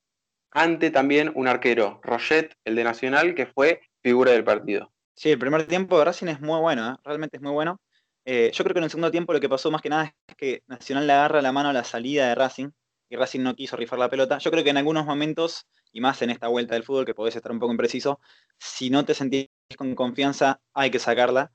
Ante 0.51 0.89
también 0.89 1.29
un 1.35 1.49
arquero, 1.49 1.99
Roget, 2.01 2.55
el 2.63 2.75
de 2.75 2.85
Nacional, 2.85 3.35
que 3.35 3.45
fue 3.45 3.81
figura 4.01 4.31
del 4.31 4.45
partido. 4.45 4.93
Sí, 5.15 5.31
el 5.31 5.37
primer 5.37 5.67
tiempo 5.67 5.99
de 5.99 6.05
Racing 6.05 6.27
es 6.27 6.39
muy 6.39 6.61
bueno, 6.61 6.93
¿eh? 6.93 6.95
realmente 7.03 7.35
es 7.35 7.43
muy 7.43 7.51
bueno. 7.51 7.81
Eh, 8.23 8.51
yo 8.53 8.63
creo 8.63 8.73
que 8.73 8.79
en 8.79 8.85
el 8.85 8.89
segundo 8.89 9.11
tiempo 9.11 9.33
lo 9.33 9.41
que 9.41 9.49
pasó 9.49 9.69
más 9.69 9.81
que 9.81 9.89
nada 9.89 10.15
es 10.25 10.35
que 10.37 10.63
Nacional 10.67 11.05
le 11.05 11.11
agarra 11.11 11.41
la 11.41 11.51
mano 11.51 11.67
a 11.67 11.73
la 11.73 11.83
salida 11.83 12.29
de 12.29 12.35
Racing 12.35 12.69
y 13.09 13.17
Racing 13.17 13.41
no 13.41 13.53
quiso 13.53 13.75
rifar 13.75 13.99
la 13.99 14.09
pelota. 14.09 14.37
Yo 14.37 14.49
creo 14.49 14.63
que 14.63 14.69
en 14.69 14.77
algunos 14.77 15.05
momentos, 15.05 15.67
y 15.91 15.99
más 15.99 16.21
en 16.21 16.29
esta 16.29 16.47
vuelta 16.47 16.75
del 16.75 16.85
fútbol, 16.85 17.05
que 17.05 17.13
podés 17.13 17.35
estar 17.35 17.51
un 17.51 17.59
poco 17.59 17.73
impreciso, 17.73 18.21
si 18.57 18.89
no 18.89 19.03
te 19.03 19.13
sentís 19.13 19.49
con 19.75 19.93
confianza, 19.93 20.61
hay 20.73 20.89
que 20.89 20.99
sacarla. 20.99 21.51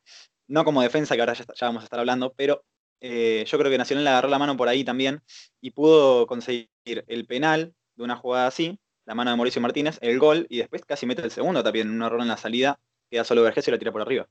No 0.49 0.65
como 0.65 0.83
defensa, 0.83 1.15
que 1.15 1.21
ahora 1.21 1.35
ya, 1.35 1.45
vamos 1.67 1.83
a 1.83 1.85
estar 1.85 2.01
hablando, 2.01 2.33
pero 2.37 2.65
eh, 3.01 3.45
yo 3.47 3.59
creo 3.59 3.71
que 3.71 3.79
Nacional 3.79 4.05
le 4.05 4.11
agarró 4.11 4.29
la 4.29 4.39
mano 4.39 4.57
por 4.57 4.69
ahí 4.69 4.83
también 4.83 5.23
y 5.61 5.71
pudo 5.71 6.27
conseguir 6.27 6.69
el 6.85 7.27
penal 7.27 7.75
de 7.97 8.05
una 8.05 8.17
jugada 8.17 8.47
así, 8.47 8.79
la 9.05 9.15
mano 9.15 9.31
de 9.31 9.37
Mauricio 9.37 9.61
Martínez, 9.61 9.99
el 10.01 10.19
gol, 10.19 10.47
y 10.49 10.59
después 10.59 10.85
casi 10.85 11.07
mete 11.07 11.23
el 11.23 11.31
segundo 11.31 11.63
también, 11.63 11.91
un 11.91 12.03
error 12.03 12.21
en 12.21 12.29
la 12.29 12.37
salida, 12.37 12.81
queda 13.11 13.25
solo 13.25 13.43
Vergés 13.43 13.69
y 13.69 13.71
lo 13.71 13.79
tira 13.79 13.93
por 13.93 14.03
arriba. 14.03 14.29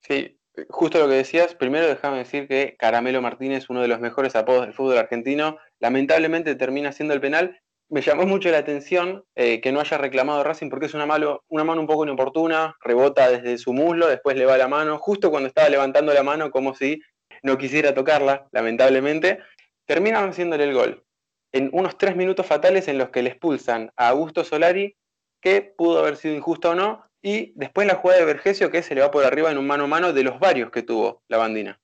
Sí, 0.00 0.38
justo 0.68 0.98
lo 0.98 1.08
que 1.08 1.14
decías, 1.14 1.54
primero 1.54 1.86
déjame 1.86 2.18
decir 2.18 2.48
que 2.48 2.76
Caramelo 2.78 3.20
Martínez, 3.20 3.68
uno 3.68 3.82
de 3.82 3.88
los 3.88 4.00
mejores 4.00 4.36
apodos 4.36 4.62
del 4.62 4.74
fútbol 4.74 4.98
argentino, 4.98 5.58
lamentablemente 5.78 6.54
termina 6.54 6.92
siendo 6.92 7.14
el 7.14 7.20
penal. 7.20 7.60
Me 7.88 8.02
llamó 8.02 8.26
mucho 8.26 8.50
la 8.50 8.58
atención 8.58 9.24
eh, 9.36 9.60
que 9.60 9.70
no 9.70 9.80
haya 9.80 9.96
reclamado 9.96 10.42
Racing 10.42 10.70
porque 10.70 10.86
es 10.86 10.94
una, 10.94 11.06
mano 11.06 11.40
un 11.48 11.86
poco 11.86 12.04
inoportuna, 12.04 12.74
rebota 12.80 13.30
desde 13.30 13.58
su 13.58 13.72
muslo, 13.72 14.08
después 14.08 14.36
le 14.36 14.44
va 14.44 14.56
la 14.56 14.66
mano, 14.66 14.98
justo 14.98 15.30
cuando 15.30 15.48
estaba 15.48 15.68
levantando 15.68 16.12
la 16.12 16.24
mano 16.24 16.50
como 16.50 16.74
si 16.74 17.00
no 17.42 17.56
quisiera 17.56 17.94
tocarla, 17.94 18.48
lamentablemente, 18.50 19.38
terminan 19.84 20.30
haciéndole 20.30 20.64
el 20.64 20.74
gol. 20.74 21.04
En 21.52 21.70
unos 21.72 21.96
tres 21.96 22.16
minutos 22.16 22.44
fatales 22.44 22.88
en 22.88 22.98
los 22.98 23.10
que 23.10 23.22
le 23.22 23.30
expulsan 23.30 23.92
a 23.96 24.08
Augusto 24.08 24.42
Solari, 24.42 24.96
que 25.40 25.62
pudo 25.62 26.00
haber 26.00 26.16
sido 26.16 26.34
injusto 26.34 26.70
o 26.70 26.74
no, 26.74 27.06
y 27.22 27.52
después 27.54 27.86
la 27.86 27.94
jugada 27.94 28.18
de 28.18 28.26
Vergesio 28.26 28.70
que 28.70 28.82
se 28.82 28.96
le 28.96 29.00
va 29.00 29.12
por 29.12 29.24
arriba 29.24 29.50
en 29.50 29.58
un 29.58 29.66
mano 29.66 29.84
a 29.84 29.88
mano 29.88 30.12
de 30.12 30.24
los 30.24 30.40
varios 30.40 30.72
que 30.72 30.82
tuvo 30.82 31.22
la 31.28 31.36
bandina. 31.36 31.80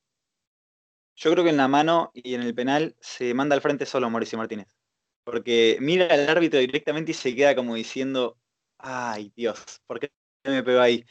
Yo 1.14 1.30
creo 1.30 1.44
que 1.44 1.50
en 1.50 1.56
la 1.56 1.68
mano 1.68 2.10
y 2.12 2.34
en 2.34 2.42
el 2.42 2.54
penal 2.54 2.96
se 3.00 3.34
manda 3.34 3.54
al 3.54 3.62
frente 3.62 3.86
solo 3.86 4.10
Mauricio 4.10 4.38
Martínez. 4.38 4.81
Porque 5.24 5.78
mira 5.80 6.06
al 6.06 6.28
árbitro 6.28 6.58
directamente 6.58 7.12
y 7.12 7.14
se 7.14 7.34
queda 7.34 7.54
como 7.54 7.74
diciendo, 7.74 8.38
ay 8.78 9.32
Dios, 9.36 9.80
¿por 9.86 10.00
qué 10.00 10.10
me 10.44 10.62
pegó 10.62 10.80
ahí? 10.80 11.04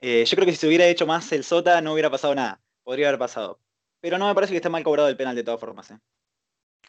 Eh, 0.00 0.24
yo 0.24 0.34
creo 0.34 0.46
que 0.46 0.52
si 0.52 0.58
se 0.58 0.66
hubiera 0.66 0.86
hecho 0.86 1.06
más 1.06 1.30
el 1.32 1.44
Sota 1.44 1.80
no 1.80 1.92
hubiera 1.92 2.10
pasado 2.10 2.34
nada. 2.34 2.60
Podría 2.82 3.08
haber 3.08 3.18
pasado. 3.18 3.60
Pero 4.00 4.16
no 4.18 4.26
me 4.26 4.34
parece 4.34 4.52
que 4.52 4.56
esté 4.56 4.70
mal 4.70 4.82
cobrado 4.82 5.08
el 5.08 5.16
penal 5.16 5.36
de 5.36 5.44
todas 5.44 5.60
formas. 5.60 5.90
¿eh? 5.90 5.98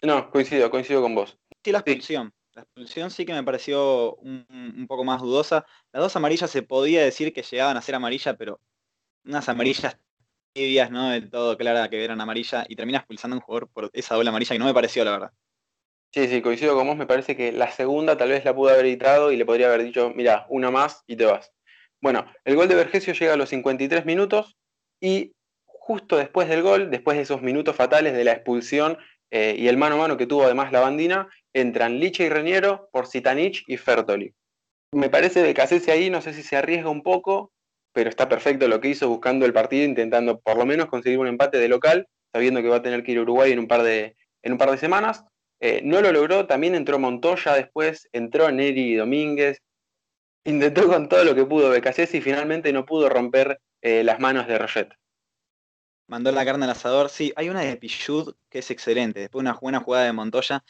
No, 0.02 0.32
coincido, 0.32 0.72
coincido 0.72 1.02
con 1.02 1.14
vos. 1.14 1.38
Sí, 1.64 1.72
la 1.72 1.80
expulsión. 1.80 2.34
La 2.54 2.64
expulsión 2.64 3.12
sí 3.12 3.26
que 3.26 3.34
me 3.34 3.44
pareció 3.44 4.16
un, 4.16 4.86
poco 4.88 5.04
más 5.04 5.22
dudosa. 5.22 5.66
Las 5.92 6.04
dos 6.04 6.16
amarillas 6.16 6.50
se 6.50 6.64
podía 6.64 7.04
decir 7.04 7.34
que 7.34 7.44
llegaban 7.44 7.78
a 7.78 7.82
ser 7.82 7.96
amarillas, 7.96 8.36
pero 8.38 8.60
unas 9.24 9.48
amarillas 9.48 9.98
tibias, 10.54 10.92
¿no? 10.92 11.10
Del 11.10 11.30
todo 11.30 11.58
clara 11.58 11.90
que 11.90 12.04
eran 12.04 12.20
amarilla 12.20 12.66
y 12.68 12.76
termina 12.76 13.00
expulsando 13.00 13.36
a 13.36 13.40
un 13.40 13.42
jugador 13.42 13.70
por 13.70 13.90
esa 13.94 14.16
doble 14.16 14.30
amarilla 14.30 14.56
que 14.56 14.60
no 14.60 14.66
me 14.66 14.74
pareció, 14.74 15.06
la 15.06 15.12
verdad. 15.12 15.32
Sí, 16.14 16.28
sí, 16.28 16.42
coincido 16.42 16.76
con 16.76 16.88
vos. 16.88 16.98
Me 16.98 17.06
parece 17.06 17.36
que 17.36 17.52
la 17.52 17.72
segunda 17.72 18.18
tal 18.18 18.30
vez 18.30 18.44
la 18.44 18.54
pudo 18.54 18.72
haber 18.72 18.86
editado 18.86 19.32
y 19.32 19.38
le 19.38 19.46
podría 19.46 19.68
haber 19.68 19.84
dicho, 19.84 20.12
mira, 20.14 20.46
una 20.50 20.70
más 20.70 21.04
y 21.08 21.16
te 21.16 21.26
vas. 21.26 21.52
Bueno, 22.02 22.26
el 22.44 22.56
gol 22.56 22.68
de 22.68 22.76
Vergesio 22.76 23.14
llega 23.14 23.34
a 23.34 23.38
los 23.38 23.50
53 23.50 24.06
minutos 24.06 24.58
y 25.00 25.34
justo 25.66 26.18
después 26.18 26.50
del 26.50 26.64
gol, 26.64 26.92
después 26.92 27.16
de 27.16 27.24
esos 27.24 27.42
minutos 27.42 27.76
fatales 27.76 28.14
de 28.14 28.24
la 28.24 28.34
expulsión 28.34 28.98
eh, 29.32 29.56
y 29.58 29.68
el 29.68 29.78
mano 29.78 29.96
a 29.96 30.00
mano 30.00 30.18
que 30.18 30.28
tuvo 30.28 30.44
además 30.44 30.72
la 30.72 30.82
bandina, 30.82 31.30
entran 31.54 32.00
Liche 32.00 32.26
y 32.26 32.30
Reñero 32.30 32.90
por 32.92 33.08
Sitanich 33.08 33.64
y 33.68 33.78
Fertoli. 33.78 34.34
Me 34.94 35.10
parece 35.10 35.42
de 35.42 35.54
Casese 35.54 35.92
ahí, 35.92 36.10
no 36.10 36.22
sé 36.22 36.34
si 36.34 36.44
se 36.44 36.58
arriesga 36.58 36.90
un 36.90 37.02
poco, 37.02 37.52
pero 37.94 38.10
está 38.10 38.28
perfecto 38.28 38.68
lo 38.68 38.82
que 38.82 38.90
hizo 38.90 39.08
buscando 39.08 39.46
el 39.46 39.54
partido, 39.54 39.86
intentando 39.86 40.40
por 40.40 40.58
lo 40.58 40.66
menos 40.66 40.88
conseguir 40.88 41.20
un 41.20 41.28
empate 41.28 41.58
de 41.58 41.70
local, 41.70 42.08
sabiendo 42.34 42.62
que 42.62 42.68
va 42.68 42.78
a 42.78 42.82
tener 42.82 43.04
que 43.04 43.14
ir 43.14 43.20
a 43.20 43.22
Uruguay 43.22 43.52
en 43.52 43.60
un 43.60 43.68
par 43.68 43.84
de, 43.84 44.16
en 44.44 44.52
un 44.52 44.58
par 44.58 44.72
de 44.72 44.78
semanas. 44.78 45.24
Eh, 45.64 45.82
no 45.84 46.02
lo 46.02 46.12
logró, 46.12 46.48
también 46.48 46.74
entró 46.74 46.98
Montoya 46.98 47.54
después, 47.54 48.10
entró 48.12 48.52
Neri 48.52 48.96
Domínguez, 48.96 49.62
intentó 50.44 50.88
con 50.88 51.08
todo 51.08 51.24
lo 51.24 51.36
que 51.36 51.46
pudo 51.46 51.70
Becasese 51.70 52.18
y 52.18 52.22
finalmente 52.22 52.74
no 52.74 52.84
pudo 52.84 53.10
romper 53.10 53.62
eh, 53.82 54.04
las 54.04 54.20
manos 54.20 54.48
de 54.48 54.58
Roget. 54.58 54.90
Mandó 56.08 56.32
la 56.32 56.44
carne 56.46 56.66
al 56.66 56.72
asador, 56.72 57.10
sí, 57.10 57.32
hay 57.36 57.50
una 57.50 57.62
de 57.62 57.78
Pichud 57.78 58.34
que 58.50 58.60
es 58.60 58.72
excelente, 58.72 59.20
después 59.20 59.42
una 59.42 59.54
buena 59.54 59.80
jugada 59.82 60.06
de 60.06 60.14
Montoya, 60.14 60.64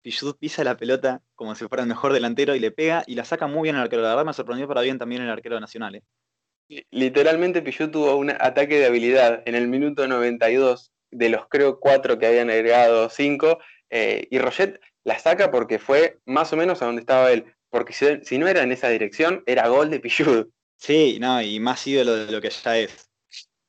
Pichud 0.00 0.36
pisa 0.36 0.64
la 0.64 0.78
pelota 0.78 1.20
como 1.34 1.54
si 1.54 1.68
fuera 1.68 1.82
el 1.82 1.88
mejor 1.88 2.14
delantero 2.14 2.54
y 2.54 2.58
le 2.58 2.70
pega 2.70 3.04
y 3.06 3.16
la 3.16 3.26
saca 3.26 3.46
muy 3.46 3.64
bien 3.64 3.76
el 3.76 3.82
arquero. 3.82 4.00
La 4.00 4.10
verdad 4.10 4.24
me 4.24 4.32
sorprendió 4.32 4.66
para 4.66 4.80
bien 4.80 4.98
también 4.98 5.20
el 5.20 5.28
arquero 5.28 5.60
nacional. 5.60 5.96
¿eh? 5.96 6.84
Literalmente 6.90 7.60
Pichud 7.60 7.90
tuvo 7.90 8.16
un 8.16 8.30
ataque 8.30 8.78
de 8.78 8.86
habilidad 8.86 9.42
en 9.44 9.54
el 9.54 9.68
minuto 9.68 10.08
92 10.08 10.90
de 11.10 11.28
los 11.28 11.48
creo 11.48 11.78
cuatro 11.80 12.18
que 12.18 12.26
habían 12.26 12.48
agregado 12.48 13.10
cinco 13.10 13.58
eh, 13.90 14.26
y 14.30 14.38
Roget 14.38 14.80
la 15.04 15.18
saca 15.18 15.50
porque 15.50 15.78
fue 15.78 16.18
más 16.26 16.52
o 16.52 16.56
menos 16.56 16.82
a 16.82 16.86
donde 16.86 17.00
estaba 17.00 17.32
él. 17.32 17.54
Porque 17.70 17.92
si, 17.92 18.38
no 18.38 18.48
era 18.48 18.62
en 18.62 18.72
esa 18.72 18.88
dirección, 18.88 19.42
era 19.46 19.68
gol 19.68 19.90
de 19.90 20.00
Pichud. 20.00 20.46
Sí, 20.76 21.18
no, 21.20 21.42
y 21.42 21.60
más 21.60 21.86
ídolo 21.86 22.16
de 22.16 22.32
lo 22.32 22.40
que 22.40 22.50
ya 22.50 22.78
es. 22.78 23.10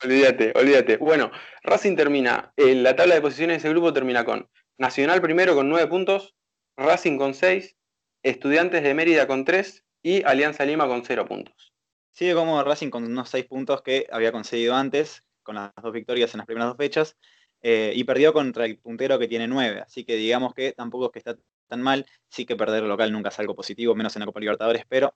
Olvídate, 0.03 0.53
olvídate. 0.55 0.97
Bueno, 0.97 1.31
Racing 1.63 1.95
termina, 1.95 2.53
eh, 2.55 2.75
la 2.75 2.95
tabla 2.95 3.15
de 3.15 3.21
posiciones 3.21 3.55
de 3.55 3.57
ese 3.57 3.69
grupo 3.69 3.91
termina 3.91 4.23
con 4.23 4.49
Nacional 4.77 5.21
primero 5.21 5.55
con 5.55 5.67
9 5.67 5.87
puntos, 5.87 6.35
Racing 6.77 7.17
con 7.17 7.33
6, 7.33 7.75
Estudiantes 8.23 8.81
de 8.81 8.93
Mérida 8.93 9.27
con 9.27 9.43
3 9.43 9.83
y 10.01 10.23
Alianza 10.23 10.63
Lima 10.63 10.87
con 10.87 11.03
0 11.03 11.25
puntos. 11.25 11.73
Sigue 12.11 12.33
como 12.33 12.63
Racing 12.63 12.89
con 12.89 13.03
unos 13.03 13.29
6 13.29 13.45
puntos 13.45 13.81
que 13.81 14.07
había 14.09 14.31
conseguido 14.31 14.75
antes, 14.75 15.23
con 15.43 15.55
las 15.55 15.71
dos 15.81 15.91
victorias 15.91 16.33
en 16.33 16.37
las 16.37 16.47
primeras 16.47 16.69
dos 16.69 16.77
fechas, 16.77 17.17
eh, 17.61 17.91
y 17.95 18.03
perdió 18.03 18.33
contra 18.33 18.65
el 18.65 18.77
puntero 18.77 19.19
que 19.19 19.27
tiene 19.27 19.47
9, 19.47 19.81
así 19.81 20.03
que 20.05 20.15
digamos 20.15 20.53
que 20.53 20.71
tampoco 20.73 21.05
es 21.05 21.11
que 21.11 21.19
está 21.19 21.35
tan 21.67 21.81
mal, 21.81 22.05
sí 22.29 22.45
que 22.45 22.55
perder 22.55 22.83
local 22.83 23.11
nunca 23.11 23.29
es 23.29 23.39
algo 23.39 23.55
positivo, 23.55 23.95
menos 23.95 24.15
en 24.15 24.21
la 24.21 24.25
Copa 24.25 24.39
Libertadores, 24.39 24.83
pero 24.87 25.13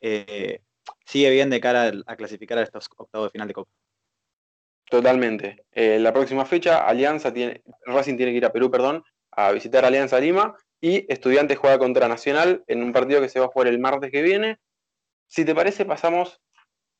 eh, 0.00 0.60
sigue 1.04 1.30
bien 1.30 1.50
de 1.50 1.60
cara 1.60 1.92
a 2.06 2.16
clasificar 2.16 2.58
a 2.58 2.62
estos 2.62 2.88
octavos 2.96 3.28
de 3.28 3.30
final 3.30 3.48
de 3.48 3.54
Copa. 3.54 3.70
Totalmente. 4.90 5.64
Eh, 5.72 5.98
la 5.98 6.12
próxima 6.12 6.44
fecha, 6.44 6.86
Alianza 6.86 7.32
tiene, 7.32 7.62
Racing 7.86 8.16
tiene 8.16 8.32
que 8.32 8.38
ir 8.38 8.44
a 8.44 8.52
Perú, 8.52 8.70
perdón, 8.70 9.02
a 9.30 9.50
visitar 9.52 9.84
Alianza 9.84 10.20
Lima 10.20 10.54
y 10.80 11.10
Estudiantes 11.10 11.56
juega 11.56 11.78
contra 11.78 12.08
Nacional 12.08 12.62
en 12.66 12.82
un 12.82 12.92
partido 12.92 13.20
que 13.20 13.28
se 13.28 13.40
va 13.40 13.46
a 13.46 13.48
jugar 13.48 13.68
el 13.68 13.78
martes 13.78 14.10
que 14.10 14.20
viene. 14.20 14.58
Si 15.28 15.44
te 15.44 15.54
parece, 15.54 15.86
pasamos 15.86 16.42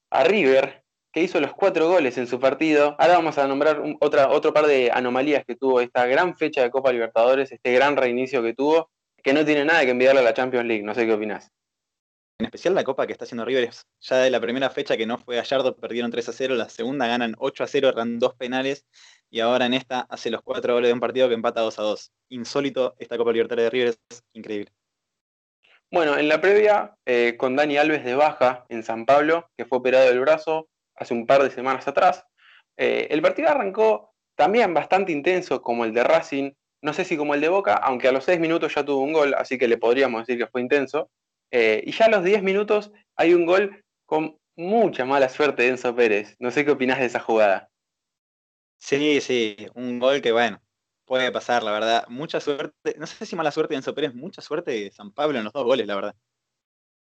a 0.09 0.25
River, 0.25 0.82
que 1.13 1.23
hizo 1.23 1.41
los 1.41 1.53
cuatro 1.53 1.89
goles 1.89 2.19
en 2.19 2.27
su 2.27 2.41
partido. 2.41 2.97
Ahora 2.99 3.15
vamos 3.15 3.39
a 3.39 3.47
nombrar 3.47 3.83
otra, 4.01 4.31
otro 4.31 4.53
par 4.53 4.67
de 4.67 4.91
anomalías 4.93 5.45
que 5.45 5.57
tuvo 5.57 5.81
esta 5.81 6.07
gran 6.07 6.37
fecha 6.37 6.63
de 6.63 6.71
Copa 6.71 6.93
Libertadores, 6.93 7.53
este 7.53 7.73
gran 7.73 7.97
reinicio 7.97 8.43
que 8.43 8.55
tuvo, 8.55 8.91
que 9.23 9.33
no 9.33 9.45
tiene 9.45 9.65
nada 9.65 9.85
que 9.85 9.91
enviarle 9.91 10.21
a 10.21 10.25
la 10.25 10.35
Champions 10.35 10.67
League. 10.67 10.83
No 10.83 10.95
sé 10.95 11.07
qué 11.07 11.13
opinás 11.13 11.53
en 12.43 12.47
especial 12.47 12.75
la 12.75 12.83
copa 12.83 13.07
que 13.07 13.13
está 13.13 13.25
haciendo 13.25 13.45
River, 13.45 13.71
ya 14.01 14.17
de 14.17 14.31
la 14.31 14.41
primera 14.41 14.69
fecha 14.69 14.97
que 14.97 15.07
no 15.07 15.17
fue 15.17 15.37
Gallardo, 15.37 15.77
perdieron 15.77 16.11
3 16.11 16.29
a 16.29 16.33
0, 16.33 16.55
la 16.57 16.69
segunda 16.69 17.07
ganan 17.07 17.37
8 17.39 17.65
a 17.65 17.67
0, 17.69 17.89
eran 17.91 18.19
dos 18.19 18.35
penales, 18.35 18.85
y 19.31 19.41
ahora 19.41 19.67
en 19.67 19.75
esta 19.75 20.01
hace 20.11 20.31
los 20.31 20.43
cuatro 20.43 20.75
goles 20.75 20.89
de 20.89 20.93
un 20.93 21.01
partido 21.01 21.29
que 21.29 21.35
empata 21.35 21.61
2 21.61 21.79
a 21.79 21.83
2. 21.83 22.13
Insólito 22.31 22.97
esta 22.99 23.17
Copa 23.17 23.33
Libertadores 23.33 23.67
de 23.67 23.71
River, 23.71 23.95
es 24.11 24.25
increíble. 24.33 24.73
Bueno, 25.91 26.19
en 26.19 26.29
la 26.29 26.41
previa, 26.41 26.97
eh, 27.07 27.37
con 27.39 27.55
Dani 27.55 27.77
Alves 27.77 28.05
de 28.05 28.15
baja 28.15 28.65
en 28.69 28.83
San 28.83 29.07
Pablo, 29.07 29.49
que 29.57 29.65
fue 29.65 29.79
operado 29.79 30.07
del 30.07 30.21
brazo 30.21 30.69
hace 31.03 31.15
un 31.15 31.27
par 31.27 31.43
de 31.43 31.51
semanas 31.51 31.87
atrás, 31.87 32.25
eh, 32.77 33.09
el 33.11 33.23
partido 33.23 33.49
arrancó 33.49 34.13
también 34.35 34.73
bastante 34.75 35.13
intenso 35.13 35.63
como 35.63 35.85
el 35.85 35.93
de 35.93 36.05
Racing, 36.05 36.53
no 36.83 36.93
sé 36.93 37.05
si 37.05 37.17
como 37.17 37.35
el 37.35 37.41
de 37.41 37.49
Boca, 37.49 37.75
aunque 37.75 38.09
a 38.09 38.13
los 38.13 38.25
6 38.25 38.41
minutos 38.41 38.75
ya 38.75 38.85
tuvo 38.85 39.03
un 39.03 39.13
gol, 39.13 39.35
así 39.35 39.59
que 39.59 39.69
le 39.69 39.79
podríamos 39.79 40.27
decir 40.27 40.43
que 40.43 40.51
fue 40.51 40.61
intenso. 40.61 41.11
Eh, 41.51 41.83
y 41.87 41.93
ya 41.93 42.07
a 42.07 42.09
los 42.09 42.25
10 42.25 42.43
minutos 42.43 42.91
hay 43.15 43.35
un 43.35 43.47
gol 43.47 43.85
con 44.07 44.39
mucha 44.57 45.05
mala 45.05 45.29
suerte 45.29 45.63
de 45.63 45.69
Enzo 45.69 45.95
Pérez. 45.95 46.35
No 46.39 46.51
sé 46.51 46.65
qué 46.65 46.73
opinás 46.73 46.99
de 46.99 47.07
esa 47.07 47.21
jugada. 47.21 47.71
Sí, 48.79 49.21
sí, 49.21 49.57
un 49.75 49.99
gol 50.01 50.21
que 50.21 50.33
bueno, 50.33 50.61
puede 51.05 51.31
pasar, 51.31 51.63
la 51.63 51.71
verdad. 51.73 52.05
Mucha 52.09 52.41
suerte, 52.41 52.97
no 52.99 53.07
sé 53.07 53.27
si 53.27 53.37
mala 53.37 53.53
suerte 53.53 53.75
de 53.75 53.77
Enzo 53.79 53.95
Pérez, 53.95 54.15
mucha 54.15 54.43
suerte 54.43 54.73
de 54.73 54.91
San 54.91 55.13
Pablo 55.13 55.39
en 55.39 55.45
los 55.45 55.53
dos 55.53 55.65
goles, 55.65 55.87
la 55.87 55.95
verdad. 55.95 56.17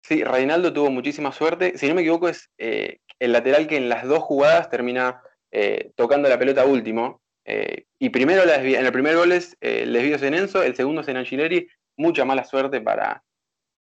Sí, 0.07 0.23
Reinaldo 0.23 0.71
tuvo 0.71 0.91
muchísima 0.91 1.31
suerte. 1.31 1.79
Si 1.79 1.87
no 1.87 1.95
me 1.95 2.01
equivoco, 2.01 2.29
es 2.29 2.51
eh, 2.59 2.99
el 3.17 3.31
lateral 3.31 3.65
que 3.65 3.77
en 3.77 3.89
las 3.89 4.05
dos 4.05 4.19
jugadas 4.19 4.69
termina 4.69 5.19
eh, 5.51 5.93
tocando 5.95 6.29
la 6.29 6.37
pelota 6.37 6.63
último. 6.63 7.21
y 7.99 8.09
primero 8.09 8.43
en 8.43 8.85
el 8.85 8.91
primer 8.91 9.15
gol 9.15 9.31
es 9.31 9.57
el 9.61 9.93
desvío 9.93 10.17
en 10.27 10.35
Enzo, 10.35 10.61
el 10.61 10.75
segundo 10.75 11.01
es 11.01 11.07
en 11.07 11.17
Angileri. 11.17 11.67
Mucha 11.97 12.23
mala 12.23 12.43
suerte 12.43 12.81
para, 12.81 13.23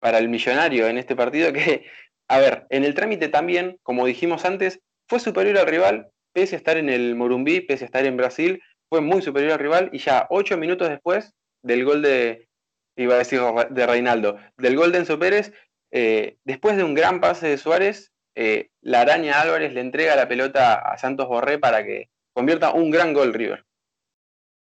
para 0.00 0.16
el 0.16 0.31
millonario 0.31 0.87
en 0.87 0.97
este 0.97 1.14
partido 1.14 1.52
que, 1.52 1.85
a 2.28 2.38
ver, 2.38 2.66
en 2.71 2.85
el 2.85 2.95
trámite 2.95 3.28
también, 3.28 3.78
como 3.83 4.07
dijimos 4.07 4.47
antes, 4.47 4.81
fue 5.09 5.21
superior 5.21 5.59
al 5.59 5.66
rival, 5.66 6.09
pese 6.33 6.57
a 6.57 6.59
estar 6.59 6.78
en 6.78 6.88
el 6.88 7.16
Morumbí, 7.16 7.61
pese 7.61 7.85
a 7.85 7.87
estar 7.87 8.07
en 8.07 8.16
Brasil, 8.16 8.62
fue 8.88 9.02
muy 9.02 9.21
superior 9.21 9.52
al 9.52 9.59
rival 9.59 9.90
y 9.93 9.99
ya 9.99 10.26
ocho 10.31 10.57
minutos 10.57 10.88
después 10.88 11.35
del 11.62 11.85
gol 11.85 12.00
de, 12.00 12.49
iba 12.97 13.14
a 13.14 13.19
decir 13.19 13.40
de 13.71 13.87
Reinaldo, 13.87 14.38
del 14.57 14.76
gol 14.76 14.93
de 14.93 14.99
Enzo 14.99 15.19
Pérez, 15.19 15.52
eh, 15.97 16.39
después 16.43 16.77
de 16.77 16.83
un 16.83 16.93
gran 16.93 17.21
pase 17.21 17.47
de 17.47 17.57
Suárez, 17.57 18.13
eh, 18.35 18.71
la 18.81 19.03
araña 19.03 19.41
Álvarez 19.41 19.73
le 19.73 19.81
entrega 19.81 20.17
la 20.17 20.27
pelota 20.27 20.75
a 20.75 20.99
Santos 20.99 21.29
Borré 21.29 21.61
para 21.61 21.85
que 21.85 22.11
convierta 22.33 22.73
un 22.73 22.91
gran 22.91 23.13
gol 23.13 23.33
River. 23.33 23.65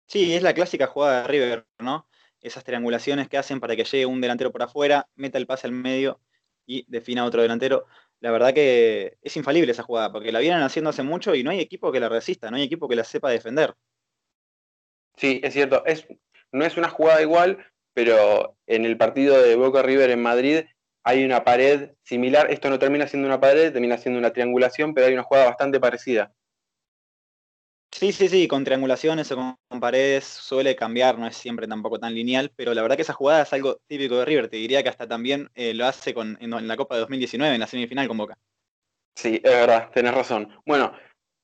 Sí, 0.06 0.34
es 0.34 0.42
la 0.42 0.52
clásica 0.52 0.88
jugada 0.88 1.22
de 1.22 1.28
River, 1.28 1.66
¿no? 1.78 2.06
Esas 2.42 2.64
triangulaciones 2.64 3.30
que 3.30 3.38
hacen 3.38 3.60
para 3.60 3.74
que 3.74 3.84
llegue 3.84 4.04
un 4.04 4.20
delantero 4.20 4.52
por 4.52 4.62
afuera, 4.62 5.08
meta 5.14 5.38
el 5.38 5.46
pase 5.46 5.66
al 5.66 5.72
medio 5.72 6.20
y 6.66 6.84
defina 6.88 7.24
otro 7.24 7.40
delantero. 7.40 7.86
La 8.20 8.30
verdad 8.30 8.52
que 8.52 9.16
es 9.22 9.34
infalible 9.38 9.72
esa 9.72 9.84
jugada, 9.84 10.12
porque 10.12 10.32
la 10.32 10.40
vienen 10.40 10.60
haciendo 10.60 10.90
hace 10.90 11.02
mucho 11.02 11.34
y 11.34 11.42
no 11.42 11.50
hay 11.50 11.60
equipo 11.60 11.90
que 11.90 12.00
la 12.00 12.10
resista, 12.10 12.50
no 12.50 12.58
hay 12.58 12.64
equipo 12.64 12.90
que 12.90 12.96
la 12.96 13.04
sepa 13.04 13.30
defender. 13.30 13.72
Sí, 15.16 15.40
es 15.42 15.54
cierto. 15.54 15.82
Es, 15.86 16.06
no 16.50 16.66
es 16.66 16.76
una 16.76 16.90
jugada 16.90 17.22
igual, 17.22 17.64
pero 17.94 18.54
en 18.66 18.84
el 18.84 18.98
partido 18.98 19.40
de 19.40 19.56
Boca 19.56 19.80
River 19.80 20.10
en 20.10 20.20
Madrid 20.20 20.64
hay 21.04 21.24
una 21.24 21.44
pared 21.44 21.92
similar. 22.02 22.50
Esto 22.50 22.70
no 22.70 22.78
termina 22.78 23.06
siendo 23.06 23.28
una 23.28 23.40
pared, 23.40 23.72
termina 23.72 23.98
siendo 23.98 24.18
una 24.18 24.32
triangulación, 24.32 24.94
pero 24.94 25.06
hay 25.06 25.14
una 25.14 25.22
jugada 25.22 25.46
bastante 25.46 25.80
parecida. 25.80 26.32
Sí, 27.90 28.10
sí, 28.10 28.28
sí, 28.28 28.48
con 28.48 28.64
triangulaciones 28.64 29.30
o 29.32 29.36
con, 29.36 29.80
paredes 29.80 30.24
suele 30.24 30.74
cambiar, 30.74 31.18
no 31.18 31.26
es 31.26 31.36
siempre 31.36 31.68
tampoco 31.68 31.98
tan 31.98 32.14
lineal, 32.14 32.50
pero 32.56 32.72
la 32.72 32.80
verdad 32.80 32.96
que 32.96 33.02
esa 33.02 33.12
jugada 33.12 33.42
es 33.42 33.52
algo 33.52 33.80
típico 33.86 34.16
de 34.18 34.24
River, 34.24 34.48
te 34.48 34.56
diría 34.56 34.82
que 34.82 34.88
hasta 34.88 35.06
también 35.06 35.50
eh, 35.54 35.74
lo 35.74 35.86
hace 35.86 36.14
con, 36.14 36.38
en, 36.40 36.66
la 36.66 36.76
Copa 36.76 36.94
de 36.94 37.02
2019, 37.02 37.54
en 37.54 37.60
la 37.60 37.66
semifinal 37.66 38.08
con 38.08 38.16
Boca. 38.16 38.38
Sí, 39.14 39.40
es 39.44 39.52
verdad, 39.52 39.90
tenés 39.92 40.14
razón. 40.14 40.48
Bueno, 40.64 40.94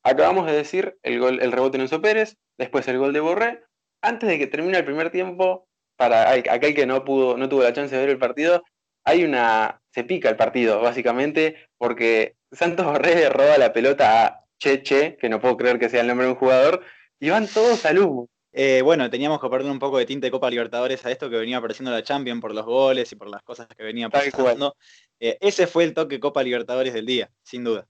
acabamos 0.02 0.46
de 0.46 0.52
decir 0.54 0.98
el, 1.02 1.20
gol, 1.20 1.38
el 1.42 1.52
rebote 1.52 1.76
en 1.76 1.82
Enzo 1.82 2.00
Pérez, 2.00 2.38
después 2.56 2.88
el 2.88 2.98
gol 2.98 3.12
de 3.12 3.20
Borré. 3.20 3.62
Antes 4.00 4.28
de 4.28 4.38
que 4.38 4.46
termine 4.46 4.78
el 4.78 4.84
primer 4.84 5.10
tiempo, 5.10 5.68
para 5.96 6.30
aquel 6.32 6.74
que 6.74 6.86
no 6.86 7.04
pudo, 7.04 7.36
no 7.36 7.48
tuvo 7.48 7.62
la 7.62 7.74
chance 7.74 7.94
de 7.94 8.00
ver 8.00 8.10
el 8.10 8.18
partido, 8.18 8.64
hay 9.08 9.24
una. 9.24 9.80
se 9.90 10.04
pica 10.04 10.28
el 10.28 10.36
partido, 10.36 10.80
básicamente, 10.80 11.56
porque 11.78 12.36
Santos 12.52 12.86
Borré 12.86 13.28
roba 13.30 13.58
la 13.58 13.72
pelota 13.72 14.26
a 14.26 14.44
Cheche, 14.58 15.16
que 15.16 15.28
no 15.28 15.40
puedo 15.40 15.56
creer 15.56 15.78
que 15.78 15.88
sea 15.88 16.02
el 16.02 16.08
nombre 16.08 16.26
de 16.26 16.32
un 16.32 16.38
jugador, 16.38 16.82
y 17.18 17.30
van 17.30 17.46
todos 17.48 17.84
al 17.86 17.98
humo. 17.98 18.28
Eh, 18.52 18.82
bueno, 18.82 19.08
teníamos 19.10 19.40
que 19.40 19.48
perder 19.48 19.70
un 19.70 19.78
poco 19.78 19.98
de 19.98 20.06
tinte 20.06 20.26
de 20.26 20.30
Copa 20.30 20.50
Libertadores 20.50 21.04
a 21.04 21.10
esto 21.10 21.30
que 21.30 21.36
venía 21.36 21.58
apareciendo 21.58 21.90
la 21.90 22.02
Champions 22.02 22.40
por 22.40 22.54
los 22.54 22.64
goles 22.64 23.12
y 23.12 23.16
por 23.16 23.28
las 23.28 23.42
cosas 23.42 23.66
que 23.68 23.82
venía 23.82 24.08
pasando. 24.08 24.74
Eh, 25.20 25.38
ese 25.40 25.66
fue 25.66 25.84
el 25.84 25.94
toque 25.94 26.20
Copa 26.20 26.42
Libertadores 26.42 26.92
del 26.92 27.06
día, 27.06 27.30
sin 27.42 27.64
duda. 27.64 27.86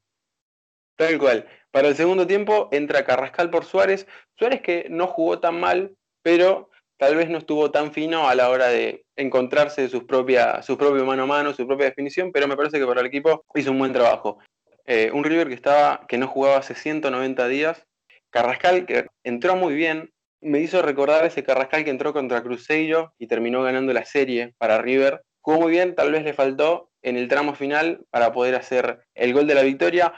Tal 0.97 1.19
cual. 1.19 1.49
Para 1.71 1.89
el 1.89 1.97
segundo 1.97 2.27
tiempo 2.27 2.69
entra 2.73 3.05
Carrascal 3.05 3.51
por 3.51 3.65
Suárez. 3.65 4.07
Suárez 4.37 4.61
que 4.63 4.87
no 4.91 5.07
jugó 5.07 5.39
tan 5.39 5.61
mal, 5.61 5.95
pero 6.23 6.71
tal 6.99 7.17
vez 7.17 7.31
no 7.31 7.39
estuvo 7.39 7.71
tan 7.71 7.93
fino 7.93 8.29
a 8.29 8.35
la 8.35 8.51
hora 8.51 8.69
de 8.69 9.05
encontrarse 9.17 9.89
sus 9.89 10.05
propia, 10.05 10.63
su 10.63 10.77
propio 10.77 11.07
mano 11.07 11.23
a 11.23 11.27
mano, 11.27 11.55
su 11.55 11.67
propia 11.67 11.87
definición, 11.87 12.33
pero 12.33 12.47
me 12.47 12.57
parece 12.57 12.79
que 12.79 12.87
para 12.87 13.01
el 13.01 13.07
equipo 13.07 13.45
hizo 13.55 13.71
un 13.71 13.79
buen 13.79 13.93
trabajo. 13.93 14.39
Eh, 14.85 15.11
un 15.13 15.25
River 15.25 15.49
que, 15.49 15.55
estaba, 15.55 16.05
que 16.09 16.19
no 16.19 16.27
jugaba 16.27 16.59
hace 16.59 16.75
190 16.75 17.47
días. 17.49 17.87
Carrascal 18.31 18.85
que 18.85 19.07
entró 19.23 19.57
muy 19.57 19.75
bien, 19.75 20.11
me 20.41 20.61
hizo 20.61 20.83
recordar 20.83 21.25
ese 21.25 21.43
Carrascal 21.43 21.85
que 21.85 21.91
entró 21.91 22.13
contra 22.13 22.43
Cruzeiro 22.43 23.15
y 23.19 23.27
terminó 23.27 23.63
ganando 23.63 23.93
la 23.93 24.05
serie 24.05 24.55
para 24.59 24.83
River. 24.83 25.23
Jugó 25.41 25.61
muy 25.61 25.71
bien, 25.71 25.95
tal 25.95 26.13
vez 26.13 26.25
le 26.25 26.35
faltó 26.35 26.91
en 27.03 27.17
el 27.17 27.29
tramo 27.29 27.55
final 27.55 28.05
para 28.11 28.33
poder 28.33 28.55
hacer 28.55 29.05
el 29.15 29.33
gol 29.33 29.47
de 29.47 29.55
la 29.55 29.63
victoria. 29.63 30.13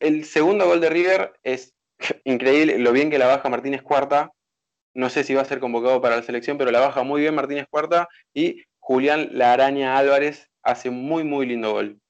El 0.00 0.24
segundo 0.24 0.66
gol 0.66 0.80
de 0.80 0.90
River 0.90 1.32
es 1.42 1.74
increíble, 2.24 2.78
lo 2.78 2.92
bien 2.92 3.10
que 3.10 3.18
la 3.18 3.26
baja 3.26 3.48
Martínez 3.48 3.82
Cuarta, 3.82 4.32
no 4.94 5.10
sé 5.10 5.24
si 5.24 5.34
va 5.34 5.42
a 5.42 5.44
ser 5.44 5.60
convocado 5.60 6.00
para 6.00 6.16
la 6.16 6.22
selección, 6.22 6.56
pero 6.58 6.70
la 6.70 6.80
baja 6.80 7.02
muy 7.02 7.20
bien 7.20 7.34
Martínez 7.34 7.66
Cuarta 7.68 8.08
y 8.32 8.62
Julián 8.78 9.30
La 9.32 9.52
Araña 9.52 9.98
Álvarez 9.98 10.48
hace 10.62 10.90
muy, 10.90 11.24
muy 11.24 11.46
lindo 11.46 11.72
gol. 11.72 12.00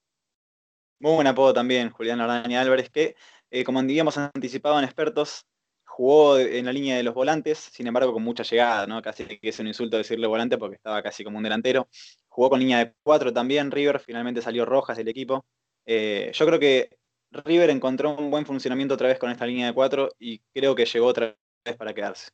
Muy 1.01 1.15
buen 1.15 1.27
apodo 1.27 1.53
también, 1.53 1.91
Julián 1.91 2.19
La 2.19 2.25
Araña 2.25 2.61
Álvarez, 2.61 2.91
que 2.91 3.17
eh, 3.51 3.65
como 3.65 3.83
digamos 3.83 4.19
anticipado 4.19 4.79
en 4.79 4.85
expertos, 4.85 5.47
jugó 5.85 6.39
en 6.39 6.65
la 6.67 6.73
línea 6.73 6.97
de 6.97 7.05
los 7.05 7.15
volantes, 7.15 7.59
sin 7.59 7.87
embargo 7.87 8.13
con 8.13 8.23
mucha 8.25 8.43
llegada, 8.43 8.87
¿no? 8.87 9.01
Casi 9.01 9.25
que 9.27 9.49
es 9.49 9.59
un 9.61 9.69
insulto 9.69 9.97
decirle 9.97 10.27
volante 10.27 10.59
porque 10.59 10.77
estaba 10.77 11.03
casi 11.03 11.23
como 11.23 11.39
un 11.39 11.45
delantero. 11.45 11.89
Jugó 12.29 12.51
con 12.51 12.59
línea 12.59 12.79
de 12.79 12.95
cuatro 13.05 13.33
también, 13.33 13.71
River, 13.71 14.01
finalmente 14.01 14.43
salió 14.43 14.65
Rojas 14.65 14.97
del 14.97 15.09
equipo. 15.09 15.47
Eh, 15.87 16.33
yo 16.35 16.47
creo 16.47 16.59
que 16.59 16.99
River 17.31 17.71
encontró 17.71 18.17
un 18.17 18.31
buen 18.31 18.45
funcionamiento 18.45 18.95
otra 18.95 19.09
vez 19.09 19.19
con 19.19 19.31
esta 19.31 19.47
línea 19.47 19.69
de 19.69 19.73
cuatro 19.75 20.11
y 20.19 20.41
creo 20.53 20.75
que 20.75 20.87
llegó 20.87 21.07
otra 21.07 21.37
vez 21.65 21.77
para 21.77 21.95
quedarse. 21.95 22.31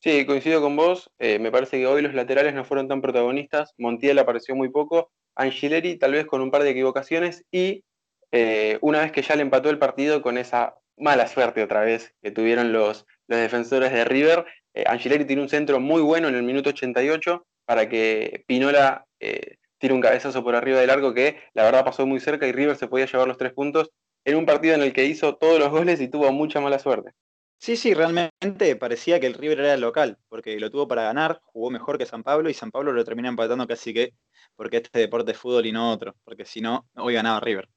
Sí, 0.00 0.24
coincido 0.26 0.60
con 0.60 0.76
vos. 0.76 1.10
Eh, 1.18 1.40
me 1.40 1.50
parece 1.50 1.78
que 1.78 1.86
hoy 1.86 2.02
los 2.02 2.14
laterales 2.14 2.54
no 2.54 2.64
fueron 2.64 2.86
tan 2.86 3.00
protagonistas. 3.00 3.74
Montiel 3.78 4.18
apareció 4.20 4.54
muy 4.54 4.68
poco. 4.68 5.10
Angileri 5.34 5.96
tal 5.96 6.12
vez 6.12 6.26
con 6.26 6.40
un 6.40 6.52
par 6.52 6.62
de 6.62 6.70
equivocaciones. 6.70 7.44
Y 7.50 7.84
eh, 8.30 8.78
una 8.80 9.00
vez 9.00 9.10
que 9.10 9.22
ya 9.22 9.34
le 9.34 9.42
empató 9.42 9.70
el 9.70 9.78
partido 9.78 10.22
con 10.22 10.38
esa 10.38 10.76
mala 10.96 11.26
suerte 11.26 11.62
otra 11.64 11.80
vez 11.80 12.14
que 12.22 12.30
tuvieron 12.30 12.72
los, 12.72 13.06
los 13.26 13.40
defensores 13.40 13.92
de 13.92 14.04
River, 14.04 14.46
eh, 14.74 14.84
Angileri 14.86 15.24
tiene 15.24 15.42
un 15.42 15.48
centro 15.48 15.80
muy 15.80 16.00
bueno 16.02 16.28
en 16.28 16.36
el 16.36 16.42
minuto 16.44 16.70
88 16.70 17.44
para 17.64 17.88
que 17.88 18.44
Pinola 18.46 19.04
tire 19.78 19.94
un 19.94 20.00
cabezazo 20.00 20.44
por 20.44 20.54
arriba 20.54 20.80
del 20.80 20.90
arco 20.90 21.12
que 21.12 21.38
la 21.54 21.64
verdad 21.64 21.84
pasó 21.84 22.06
muy 22.06 22.20
cerca 22.20 22.46
y 22.46 22.52
River 22.52 22.76
se 22.76 22.88
podía 22.88 23.06
llevar 23.06 23.28
los 23.28 23.36
tres 23.36 23.52
puntos 23.52 23.90
en 24.24 24.36
un 24.36 24.46
partido 24.46 24.74
en 24.74 24.82
el 24.82 24.92
que 24.92 25.04
hizo 25.04 25.36
todos 25.36 25.58
los 25.58 25.70
goles 25.70 26.00
y 26.00 26.08
tuvo 26.08 26.32
mucha 26.32 26.60
mala 26.60 26.78
suerte. 26.78 27.12
Sí, 27.58 27.76
sí, 27.76 27.92
realmente 27.92 28.76
parecía 28.76 29.18
que 29.18 29.26
el 29.26 29.34
River 29.34 29.60
era 29.60 29.74
el 29.74 29.80
local, 29.80 30.16
porque 30.28 30.58
lo 30.60 30.70
tuvo 30.70 30.86
para 30.86 31.02
ganar, 31.02 31.40
jugó 31.42 31.70
mejor 31.70 31.98
que 31.98 32.06
San 32.06 32.22
Pablo 32.22 32.48
y 32.48 32.54
San 32.54 32.70
Pablo 32.70 32.92
lo 32.92 33.04
termina 33.04 33.28
empatando 33.28 33.66
casi 33.66 33.92
que 33.92 34.12
porque 34.54 34.78
este 34.78 35.00
deporte 35.00 35.32
es 35.32 35.38
fútbol 35.38 35.66
y 35.66 35.72
no 35.72 35.90
otro, 35.92 36.14
porque 36.24 36.44
si 36.44 36.60
no, 36.60 36.88
hoy 36.94 37.14
ganaba 37.14 37.40
River. 37.40 37.68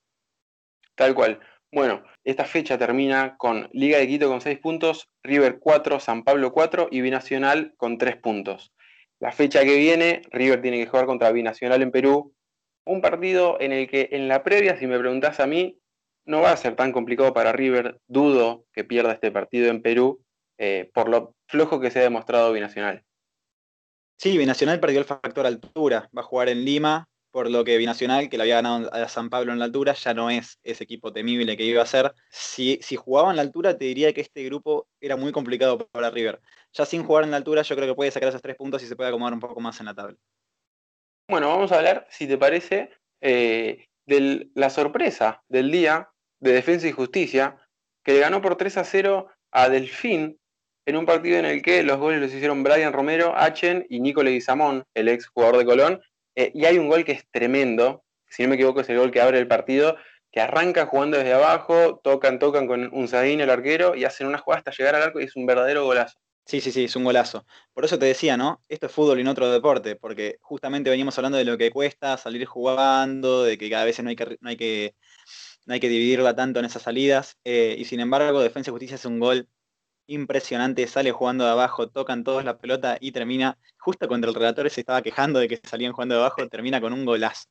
Tal 0.96 1.16
cual. 1.16 1.40
Bueno, 1.72 2.04
esta 2.24 2.46
fecha 2.46 2.78
termina 2.78 3.38
con 3.38 3.70
Liga 3.72 3.98
de 3.98 4.08
Quito 4.08 4.30
con 4.30 4.42
6 4.42 4.60
puntos, 4.60 5.10
River 5.24 5.58
4, 5.60 6.00
San 6.00 6.24
Pablo 6.24 6.52
4 6.52 6.90
y 6.92 7.02
Binacional 7.02 7.74
con 7.78 7.98
3 7.98 8.18
puntos. 8.18 8.74
La 9.20 9.32
fecha 9.32 9.64
que 9.64 9.78
viene, 9.78 10.22
River 10.32 10.62
tiene 10.62 10.78
que 10.78 10.88
jugar 10.88 11.06
contra 11.06 11.32
Binacional 11.32 11.82
en 11.82 11.92
Perú, 11.92 12.36
un 12.86 13.02
partido 13.02 13.60
en 13.60 13.72
el 13.72 13.88
que 13.88 14.10
en 14.12 14.28
la 14.28 14.44
previa, 14.44 14.78
si 14.78 14.86
me 14.86 15.00
preguntás 15.00 15.40
a 15.40 15.48
mí, 15.48 15.80
no 16.26 16.42
va 16.42 16.52
a 16.52 16.58
ser 16.58 16.76
tan 16.76 16.92
complicado 16.92 17.34
para 17.34 17.52
River. 17.52 18.00
Dudo 18.08 18.66
que 18.74 18.84
pierda 18.84 19.14
este 19.14 19.32
partido 19.32 19.70
en 19.70 19.82
Perú 19.82 20.24
eh, 20.64 20.92
por 20.94 21.10
lo 21.10 21.36
flojo 21.48 21.80
que 21.80 21.90
se 21.90 22.00
ha 22.00 22.04
demostrado 22.04 22.54
Binacional. 22.54 23.04
Sí, 24.18 24.38
Binacional 24.38 24.80
perdió 24.80 25.00
el 25.00 25.06
factor 25.06 25.48
altura. 25.48 26.08
Va 26.16 26.22
a 26.22 26.26
jugar 26.26 26.50
en 26.50 26.64
Lima, 26.64 27.10
por 27.32 27.50
lo 27.50 27.64
que 27.64 27.78
Binacional, 27.78 28.30
que 28.30 28.38
le 28.38 28.44
había 28.44 28.62
ganado 28.62 28.94
a 28.94 29.08
San 29.08 29.32
Pablo 29.32 29.52
en 29.52 29.58
la 29.58 29.66
altura, 29.66 29.94
ya 29.94 30.14
no 30.14 30.30
es 30.30 30.60
ese 30.62 30.84
equipo 30.84 31.12
temible 31.12 31.58
que 31.58 31.64
iba 31.64 31.82
a 31.82 31.88
ser. 31.88 32.14
Si, 32.30 32.78
si 32.84 32.96
jugaba 32.96 33.32
en 33.32 33.38
la 33.38 33.42
altura, 33.42 33.76
te 33.76 33.86
diría 33.86 34.14
que 34.14 34.22
este 34.22 34.44
grupo 34.44 34.88
era 35.00 35.16
muy 35.16 35.32
complicado 35.32 35.88
para 35.88 36.12
River. 36.12 36.40
Ya 36.74 36.86
sin 36.86 37.04
jugar 37.04 37.24
en 37.24 37.32
la 37.32 37.38
altura, 37.38 37.64
yo 37.64 37.76
creo 37.76 37.88
que 37.88 37.96
puede 37.96 38.12
sacar 38.12 38.30
esos 38.30 38.44
tres 38.44 38.56
puntos 38.56 38.84
y 38.84 38.86
se 38.86 38.96
puede 38.96 39.10
acomodar 39.10 39.34
un 39.34 39.40
poco 39.40 39.60
más 39.60 39.80
en 39.80 39.88
la 39.88 39.96
tabla. 39.96 40.18
Bueno, 41.28 41.48
vamos 41.48 41.72
a 41.72 41.78
hablar, 41.78 42.06
si 42.12 42.28
te 42.28 42.38
parece, 42.38 42.92
eh, 43.20 43.88
de 44.06 44.52
la 44.54 44.70
sorpresa 44.70 45.42
del 45.48 45.72
día 45.72 46.11
de 46.42 46.52
Defensa 46.52 46.88
y 46.88 46.92
Justicia, 46.92 47.56
que 48.04 48.14
le 48.14 48.20
ganó 48.20 48.42
por 48.42 48.58
3 48.58 48.78
a 48.78 48.84
0 48.84 49.28
a 49.52 49.70
Delfín 49.70 50.38
en 50.86 50.98
un 50.98 51.06
partido 51.06 51.38
en 51.38 51.46
el 51.46 51.62
que 51.62 51.84
los 51.84 51.98
goles 51.98 52.20
los 52.20 52.34
hicieron 52.34 52.64
Brian 52.64 52.92
Romero, 52.92 53.34
Achen 53.38 53.86
y 53.90 54.00
Nico 54.00 54.24
Leguizamón, 54.24 54.84
el 54.94 55.08
ex 55.08 55.28
jugador 55.28 55.58
de 55.58 55.66
Colón. 55.66 56.02
Eh, 56.36 56.52
y 56.54 56.66
hay 56.66 56.78
un 56.78 56.90
gol 56.90 57.06
que 57.06 57.12
es 57.12 57.24
tremendo, 57.30 58.04
si 58.28 58.44
no 58.44 58.50
me 58.50 58.56
equivoco 58.56 58.82
es 58.82 58.90
el 58.90 58.98
gol 58.98 59.12
que 59.12 59.22
abre 59.22 59.38
el 59.38 59.48
partido, 59.48 59.98
que 60.32 60.42
arranca 60.42 60.86
jugando 60.86 61.18
desde 61.18 61.34
abajo, 61.34 62.00
tocan, 62.04 62.40
tocan 62.40 62.66
con 62.66 62.90
un 62.94 63.08
Sadín 63.08 63.42
el 63.42 63.50
arquero 63.50 63.96
y 63.96 64.06
hacen 64.06 64.28
una 64.28 64.38
jugada 64.38 64.60
hasta 64.60 64.72
llegar 64.72 64.96
al 64.96 65.04
arco 65.04 65.20
y 65.20 65.26
es 65.26 65.36
un 65.36 65.46
verdadero 65.46 65.86
golazo. 65.86 66.18
Sí, 66.46 66.60
sí, 66.60 66.72
sí, 66.72 66.86
es 66.86 66.96
un 66.96 67.04
golazo. 67.04 67.46
Por 67.74 67.86
eso 67.86 68.00
te 68.00 68.08
decía, 68.08 68.36
¿no? 68.36 68.62
Esto 68.68 68.88
es 68.88 68.92
fútbol 68.92 69.20
y 69.20 69.24
no 69.24 69.32
otro 69.32 69.52
deporte, 69.52 69.96
porque 69.96 70.38
justamente 70.42 70.90
veníamos 70.90 71.18
hablando 71.18 71.38
de 71.38 71.46
lo 71.46 71.58
que 71.58 71.70
cuesta 71.70 72.18
salir 72.18 72.46
jugando, 72.46 73.44
de 73.44 73.58
que 73.58 73.70
cada 73.70 73.86
vez 73.86 74.02
no 74.02 74.10
hay 74.10 74.16
que, 74.16 74.38
no 74.40 74.50
hay 74.50 74.58
que, 74.58 74.96
no 75.72 75.76
hay 75.76 75.80
que 75.80 75.88
dividirla 75.88 76.36
tanto 76.36 76.60
en 76.60 76.66
esas 76.66 76.82
salidas, 76.82 77.38
eh, 77.46 77.78
y 77.80 77.86
sin 77.86 78.02
embargo, 78.02 78.42
Defensa 78.42 78.70
y 78.70 78.74
Justicia 78.74 78.96
es 78.96 79.06
un 79.06 79.22
gol 79.22 79.48
impresionante, 80.06 80.86
sale 80.86 81.14
jugando 81.14 81.46
de 81.46 81.52
abajo, 81.52 81.88
tocan 81.88 82.26
todos 82.26 82.44
la 82.44 82.58
pelota 82.58 82.98
y 83.00 83.14
termina, 83.14 83.58
justo 83.78 84.10
cuando 84.10 84.28
el 84.28 84.36
relator 84.36 84.70
se 84.70 84.82
estaba 84.82 85.02
quejando 85.02 85.40
de 85.40 85.48
que 85.48 85.62
salían 85.64 85.94
jugando 85.94 86.16
de 86.16 86.20
abajo, 86.20 86.46
termina 86.50 86.82
con 86.82 86.92
un 86.92 87.06
golazo. 87.06 87.46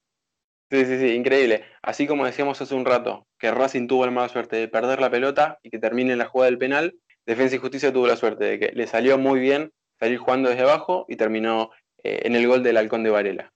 Sí, 0.70 0.84
sí, 0.84 0.98
sí, 0.98 1.14
increíble. 1.14 1.64
Así 1.80 2.06
como 2.06 2.26
decíamos 2.26 2.60
hace 2.60 2.74
un 2.74 2.84
rato, 2.84 3.26
que 3.38 3.50
Racing 3.52 3.88
tuvo 3.88 4.04
la 4.04 4.12
mala 4.12 4.28
suerte 4.28 4.56
de 4.56 4.68
perder 4.68 5.00
la 5.00 5.10
pelota 5.10 5.58
y 5.62 5.70
que 5.70 5.78
termine 5.78 6.14
la 6.14 6.26
jugada 6.26 6.50
del 6.50 6.58
penal, 6.58 6.98
Defensa 7.24 7.56
y 7.56 7.58
Justicia 7.58 7.90
tuvo 7.90 8.06
la 8.06 8.16
suerte 8.16 8.44
de 8.44 8.58
que 8.58 8.72
le 8.74 8.86
salió 8.86 9.16
muy 9.16 9.40
bien 9.40 9.72
salir 9.98 10.18
jugando 10.18 10.50
desde 10.50 10.64
abajo 10.64 11.06
y 11.08 11.16
terminó 11.16 11.70
eh, 12.04 12.20
en 12.24 12.36
el 12.36 12.46
gol 12.46 12.62
del 12.62 12.76
Halcón 12.76 13.02
de 13.02 13.08
Varela. 13.08 13.50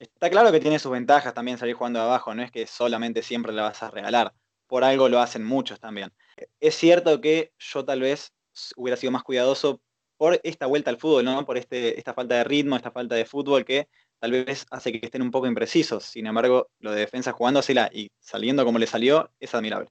Está 0.00 0.30
claro 0.30 0.50
que 0.50 0.60
tiene 0.60 0.78
sus 0.78 0.90
ventajas 0.90 1.34
también 1.34 1.58
salir 1.58 1.74
jugando 1.74 1.98
de 1.98 2.06
abajo, 2.06 2.34
no 2.34 2.42
es 2.42 2.50
que 2.50 2.66
solamente 2.66 3.22
siempre 3.22 3.52
la 3.52 3.64
vas 3.64 3.82
a 3.82 3.90
regalar. 3.90 4.32
por 4.66 4.84
algo 4.84 5.08
lo 5.08 5.20
hacen 5.20 5.44
muchos 5.44 5.80
también. 5.80 6.12
Es 6.60 6.76
cierto 6.76 7.20
que 7.20 7.52
yo 7.58 7.84
tal 7.84 8.00
vez 8.00 8.32
hubiera 8.76 8.96
sido 8.96 9.10
más 9.10 9.24
cuidadoso 9.24 9.82
por 10.16 10.40
esta 10.44 10.66
vuelta 10.66 10.90
al 10.90 10.98
fútbol, 10.98 11.24
¿no? 11.24 11.44
Por 11.44 11.58
este, 11.58 11.98
esta 11.98 12.14
falta 12.14 12.36
de 12.36 12.44
ritmo, 12.44 12.76
esta 12.76 12.92
falta 12.92 13.16
de 13.16 13.24
fútbol 13.24 13.64
que 13.64 13.88
tal 14.20 14.30
vez 14.30 14.66
hace 14.70 14.92
que 14.92 15.04
estén 15.04 15.22
un 15.22 15.32
poco 15.32 15.48
imprecisos. 15.48 16.04
Sin 16.04 16.26
embargo, 16.26 16.68
lo 16.78 16.92
de 16.92 17.00
defensa 17.00 17.32
jugándosela 17.32 17.90
y 17.92 18.10
saliendo 18.20 18.64
como 18.64 18.78
le 18.78 18.86
salió 18.86 19.30
es 19.40 19.54
admirable. 19.54 19.90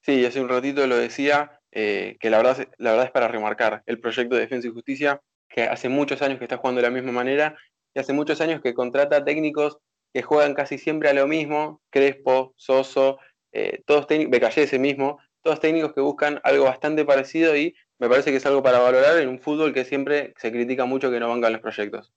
Sí, 0.00 0.24
hace 0.24 0.40
un 0.40 0.48
ratito 0.48 0.86
lo 0.86 0.96
decía, 0.96 1.60
eh, 1.70 2.16
que 2.20 2.30
la 2.30 2.38
verdad, 2.38 2.68
la 2.78 2.90
verdad 2.90 3.06
es 3.06 3.12
para 3.12 3.28
remarcar 3.28 3.82
el 3.86 4.00
proyecto 4.00 4.34
de 4.34 4.42
Defensa 4.42 4.68
y 4.68 4.72
Justicia, 4.72 5.20
que 5.48 5.64
hace 5.64 5.88
muchos 5.88 6.22
años 6.22 6.38
que 6.38 6.44
está 6.44 6.56
jugando 6.56 6.80
de 6.80 6.88
la 6.88 6.94
misma 6.94 7.12
manera 7.12 7.56
y 7.94 8.00
hace 8.00 8.12
muchos 8.12 8.40
años 8.40 8.60
que 8.60 8.74
contrata 8.74 9.24
técnicos 9.24 9.78
que 10.12 10.22
juegan 10.22 10.54
casi 10.54 10.78
siempre 10.78 11.08
a 11.08 11.14
lo 11.14 11.26
mismo, 11.26 11.80
Crespo, 11.90 12.54
Soso, 12.56 13.18
eh, 13.52 13.82
todos 13.86 14.06
técnicos, 14.06 14.32
Becallese 14.32 14.78
mismo, 14.78 15.18
todos 15.42 15.60
técnicos 15.60 15.92
que 15.92 16.00
buscan 16.00 16.40
algo 16.44 16.64
bastante 16.64 17.04
parecido 17.04 17.56
y 17.56 17.74
me 17.98 18.08
parece 18.08 18.30
que 18.30 18.38
es 18.38 18.46
algo 18.46 18.62
para 18.62 18.78
valorar 18.78 19.18
en 19.18 19.28
un 19.28 19.40
fútbol 19.40 19.72
que 19.72 19.84
siempre 19.84 20.34
se 20.36 20.52
critica 20.52 20.84
mucho 20.84 21.10
que 21.10 21.20
no 21.20 21.28
vangan 21.28 21.52
los 21.52 21.60
proyectos. 21.60 22.12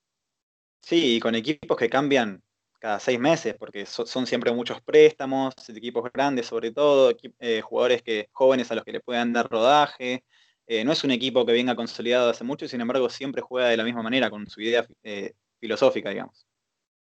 Sí, 0.82 1.16
y 1.16 1.20
con 1.20 1.36
equipos 1.36 1.78
que 1.78 1.90
cambian 1.90 2.42
cada 2.80 3.00
seis 3.00 3.20
meses, 3.20 3.56
porque 3.58 3.86
son 3.86 4.28
siempre 4.28 4.52
muchos 4.52 4.82
préstamos, 4.82 5.54
equipos 5.70 6.10
grandes 6.14 6.46
sobre 6.46 6.72
todo, 6.72 7.16
eh, 7.40 7.62
jugadores 7.62 8.04
que, 8.04 8.30
jóvenes 8.32 8.72
a 8.72 8.76
los 8.76 8.84
que 8.84 8.92
le 8.92 9.00
puedan 9.00 9.34
dar 9.34 9.50
rodaje. 9.50 10.24
Eh, 10.68 10.84
no 10.84 10.92
es 10.92 11.04
un 11.04 11.12
equipo 11.12 11.46
que 11.46 11.54
venga 11.54 11.76
consolidado 11.76 12.30
hace 12.30 12.44
mucho, 12.44 12.68
sin 12.68 12.82
embargo 12.82 13.10
siempre 13.10 13.42
juega 13.42 13.70
de 13.70 13.78
la 13.78 13.84
misma 13.84 14.04
manera, 14.04 14.30
con 14.30 14.48
su 14.48 14.62
idea 14.62 14.86
filosófica, 15.60 16.10
digamos. 16.10 16.48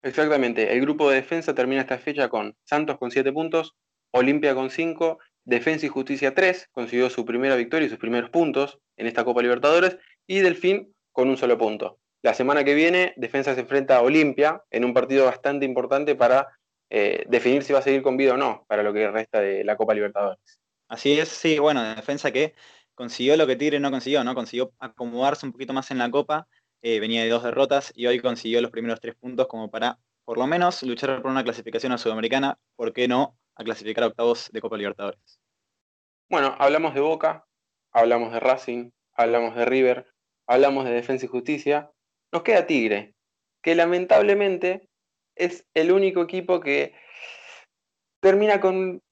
Exactamente, 0.03 0.73
el 0.73 0.81
grupo 0.81 1.11
de 1.11 1.17
defensa 1.17 1.55
termina 1.55 1.81
esta 1.81 1.99
fecha 1.99 2.29
con 2.29 2.57
Santos 2.65 2.99
con 2.99 3.11
7 3.11 3.33
puntos, 3.33 3.75
Olimpia 4.13 4.55
con 4.55 4.71
5, 4.71 5.19
Defensa 5.45 5.87
y 5.87 5.89
Justicia 5.89 6.35
3, 6.35 6.69
consiguió 6.71 7.11
su 7.11 7.25
primera 7.25 7.57
victoria 7.57 7.87
y 7.87 7.89
sus 7.89 7.99
primeros 7.99 8.31
puntos 8.31 8.79
en 8.97 9.07
esta 9.07 9.25
Copa 9.25 9.43
Libertadores, 9.43 9.99
y 10.27 10.41
Delfín 10.41 10.95
con 11.11 11.29
un 11.29 11.37
solo 11.37 11.59
punto. 11.59 11.99
La 12.23 12.35
semana 12.35 12.65
que 12.65 12.75
viene, 12.75 13.15
Defensa 13.17 13.55
se 13.55 13.61
enfrenta 13.61 13.97
a 13.97 14.03
Olimpia 14.03 14.63
en 14.71 14.85
un 14.85 14.93
partido 14.93 15.25
bastante 15.25 15.65
importante 15.65 16.15
para 16.15 16.49
eh, 16.91 17.25
definir 17.29 17.63
si 17.65 17.73
va 17.73 17.79
a 17.81 17.83
seguir 17.83 18.03
con 18.03 18.17
vida 18.17 18.35
o 18.35 18.37
no 18.37 18.65
para 18.69 18.83
lo 18.83 18.93
que 18.93 19.11
resta 19.11 19.41
de 19.41 19.65
la 19.65 19.77
Copa 19.77 19.95
Libertadores. 19.95 20.61
Así 20.89 21.19
es, 21.19 21.29
sí, 21.29 21.59
bueno, 21.59 21.83
Defensa 21.95 22.31
que 22.31 22.55
consiguió 22.95 23.37
lo 23.37 23.47
que 23.47 23.57
Tigre 23.57 23.79
no 23.79 23.91
consiguió, 23.91 24.25
¿no? 24.25 24.35
Consiguió 24.35 24.73
acomodarse 24.79 25.47
un 25.47 25.53
poquito 25.53 25.73
más 25.73 25.91
en 25.91 25.99
la 25.99 26.11
Copa, 26.11 26.49
eh, 26.83 27.01
venía 27.01 27.23
de 27.23 27.29
dos 27.29 27.43
derrotas 27.43 27.93
y 27.95 28.07
hoy 28.07 28.21
consiguió 28.21 28.61
los 28.61 28.71
primeros 28.71 29.01
tres 29.01 29.15
puntos 29.17 29.47
como 29.47 29.71
para, 29.71 29.99
por 30.25 30.39
lo 30.39 30.47
menos, 30.47 30.83
luchar 30.83 31.21
por 31.23 31.31
una 31.31 31.45
clasificación 31.45 31.93
a 31.93 31.99
Sudamericana, 31.99 32.59
¿por 32.77 32.93
qué 32.93 33.09
no? 33.09 33.37
a 33.59 33.65
clasificar 33.65 34.05
a 34.05 34.07
octavos 34.07 34.51
de 34.53 34.61
Copa 34.61 34.77
Libertadores. 34.77 35.41
Bueno, 36.31 36.55
hablamos 36.59 36.95
de 36.95 37.01
Boca, 37.01 37.45
hablamos 37.93 38.33
de 38.33 38.41
Racing, 38.41 38.91
hablamos 39.15 39.57
de 39.57 39.65
River, 39.65 40.07
hablamos 40.47 40.85
de 40.85 40.93
Defensa 40.93 41.27
y 41.27 41.29
Justicia. 41.29 41.91
Nos 42.33 42.43
queda 42.43 42.67
Tigre, 42.67 43.15
que 43.63 43.75
lamentablemente 43.75 44.89
es 45.35 45.67
el 45.75 45.91
único 45.91 46.23
equipo 46.23 46.61
que 46.61 46.95
termina 48.21 48.61
con. 48.61 49.03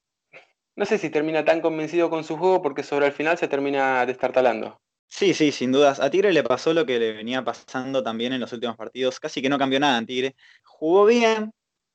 No 0.75 0.85
sé 0.85 0.97
si 0.97 1.09
termina 1.09 1.43
tan 1.43 1.59
convencido 1.59 2.09
con 2.09 2.23
su 2.23 2.37
juego 2.37 2.61
porque 2.61 2.83
sobre 2.83 3.07
el 3.07 3.11
final 3.11 3.37
se 3.37 3.47
termina 3.47 4.05
destartalando. 4.05 4.79
Sí, 5.09 5.33
sí, 5.33 5.51
sin 5.51 5.71
dudas. 5.71 5.99
A 5.99 6.09
Tigre 6.09 6.33
le 6.33 6.43
pasó 6.43 6.73
lo 6.73 6.85
que 6.85 6.99
le 6.99 7.13
venía 7.13 7.43
pasando 7.43 8.03
también 8.03 8.33
en 8.33 8.41
los 8.41 8.51
últimos 8.53 8.75
partidos. 8.75 9.19
Casi 9.19 9.41
que 9.41 9.49
no 9.49 9.57
cambió 9.57 9.79
nada 9.79 9.97
en 9.97 10.05
Tigre. 10.05 10.35
Jugó 10.63 11.05
bien, 11.05 11.51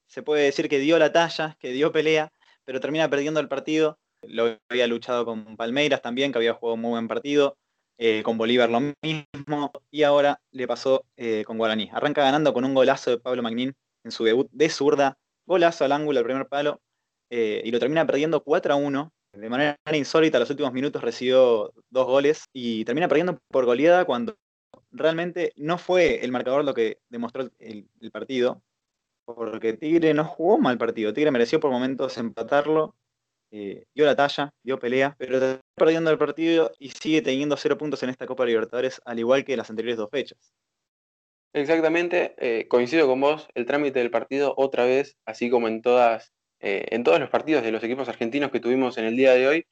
se 0.06 0.22
puede 0.22 0.44
decir 0.44 0.68
que 0.68 0.78
dio 0.78 0.98
la 0.98 1.12
talla, 1.12 1.56
que 1.60 1.72
dio 1.72 1.92
pelea, 1.92 2.32
pero 2.64 2.80
termina 2.80 3.08
perdiendo 3.08 3.40
el 3.40 3.48
partido. 3.48 3.98
Lo 4.22 4.58
había 4.68 4.86
luchado 4.86 5.24
con 5.24 5.56
Palmeiras 5.56 6.02
también, 6.02 6.32
que 6.32 6.38
había 6.38 6.54
jugado 6.54 6.74
un 6.74 6.80
muy 6.80 6.90
buen 6.90 7.08
partido. 7.08 7.56
Eh, 7.98 8.22
con 8.24 8.36
Bolívar 8.38 8.68
lo 8.70 8.80
mismo. 8.80 9.70
Y 9.90 10.02
ahora 10.02 10.40
le 10.50 10.66
pasó 10.66 11.04
eh, 11.16 11.44
con 11.46 11.58
Guaraní. 11.58 11.88
Arranca 11.92 12.22
ganando 12.22 12.52
con 12.52 12.64
un 12.64 12.74
golazo 12.74 13.10
de 13.10 13.18
Pablo 13.18 13.42
Magnín 13.42 13.74
en 14.02 14.10
su 14.10 14.24
debut 14.24 14.48
de 14.50 14.68
zurda. 14.70 15.18
Golazo 15.46 15.84
al 15.84 15.92
ángulo, 15.92 16.18
al 16.18 16.24
primer 16.24 16.48
palo. 16.48 16.80
Eh, 17.30 17.62
y 17.64 17.70
lo 17.70 17.78
termina 17.78 18.06
perdiendo 18.06 18.42
4 18.42 18.74
a 18.74 18.76
1. 18.76 19.12
De 19.32 19.48
manera 19.48 19.78
insólita, 19.92 20.38
los 20.38 20.50
últimos 20.50 20.72
minutos 20.72 21.02
recibió 21.02 21.72
dos 21.90 22.06
goles 22.06 22.44
y 22.52 22.84
termina 22.84 23.08
perdiendo 23.08 23.38
por 23.50 23.64
goleada 23.64 24.04
cuando 24.04 24.36
realmente 24.90 25.52
no 25.56 25.78
fue 25.78 26.24
el 26.24 26.30
marcador 26.30 26.64
lo 26.64 26.74
que 26.74 26.98
demostró 27.08 27.48
el 27.58 27.88
partido, 28.12 28.62
porque 29.24 29.72
Tigre 29.72 30.14
no 30.14 30.24
jugó 30.24 30.58
mal 30.58 30.78
partido. 30.78 31.12
Tigre 31.12 31.30
mereció 31.30 31.60
por 31.60 31.70
momentos 31.70 32.18
empatarlo, 32.18 32.94
eh, 33.50 33.84
dio 33.94 34.06
la 34.06 34.16
talla, 34.16 34.50
dio 34.62 34.78
pelea, 34.78 35.14
pero 35.18 35.34
está 35.34 35.60
perdiendo 35.74 36.10
el 36.10 36.18
partido 36.18 36.72
y 36.78 36.90
sigue 36.90 37.22
teniendo 37.22 37.56
cero 37.56 37.76
puntos 37.76 38.02
en 38.02 38.10
esta 38.10 38.26
Copa 38.26 38.46
Libertadores, 38.46 39.00
al 39.04 39.18
igual 39.18 39.44
que 39.44 39.52
en 39.52 39.58
las 39.58 39.70
anteriores 39.70 39.98
dos 39.98 40.10
fechas. 40.10 40.54
Exactamente, 41.54 42.34
eh, 42.38 42.66
coincido 42.66 43.06
con 43.06 43.20
vos, 43.20 43.48
el 43.54 43.66
trámite 43.66 43.98
del 43.98 44.10
partido 44.10 44.54
otra 44.56 44.86
vez, 44.86 45.18
así 45.26 45.50
como 45.50 45.68
en 45.68 45.82
todas, 45.82 46.32
eh, 46.62 46.86
en 46.90 47.04
todos 47.04 47.20
los 47.20 47.28
partidos 47.28 47.62
de 47.62 47.72
los 47.72 47.82
equipos 47.84 48.08
argentinos 48.08 48.50
que 48.50 48.60
tuvimos 48.60 48.96
en 48.96 49.04
el 49.04 49.16
día 49.16 49.34
de 49.34 49.48
hoy, 49.48 49.66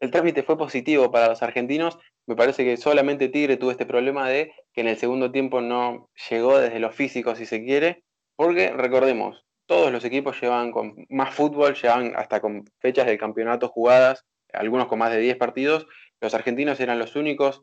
el 0.00 0.10
trámite 0.10 0.42
fue 0.42 0.56
positivo 0.56 1.10
para 1.10 1.28
los 1.28 1.42
argentinos. 1.42 1.98
Me 2.26 2.36
parece 2.36 2.64
que 2.64 2.76
solamente 2.76 3.28
Tigre 3.28 3.56
tuvo 3.56 3.70
este 3.70 3.86
problema 3.86 4.28
de 4.28 4.52
que 4.72 4.82
en 4.82 4.88
el 4.88 4.96
segundo 4.96 5.32
tiempo 5.32 5.60
no 5.60 6.10
llegó 6.30 6.58
desde 6.58 6.80
lo 6.80 6.90
físico, 6.90 7.34
si 7.34 7.46
se 7.46 7.64
quiere, 7.64 8.04
porque 8.36 8.70
recordemos, 8.72 9.44
todos 9.66 9.90
los 9.90 10.04
equipos 10.04 10.40
llevan 10.40 10.70
con 10.70 11.06
más 11.08 11.34
fútbol, 11.34 11.74
llevan 11.74 12.12
hasta 12.16 12.40
con 12.40 12.64
fechas 12.78 13.06
del 13.06 13.18
campeonato 13.18 13.68
jugadas, 13.68 14.24
algunos 14.52 14.86
con 14.86 14.98
más 14.98 15.10
de 15.10 15.18
10 15.18 15.36
partidos. 15.38 15.86
Los 16.20 16.34
argentinos 16.34 16.78
eran 16.80 16.98
los 16.98 17.16
únicos 17.16 17.62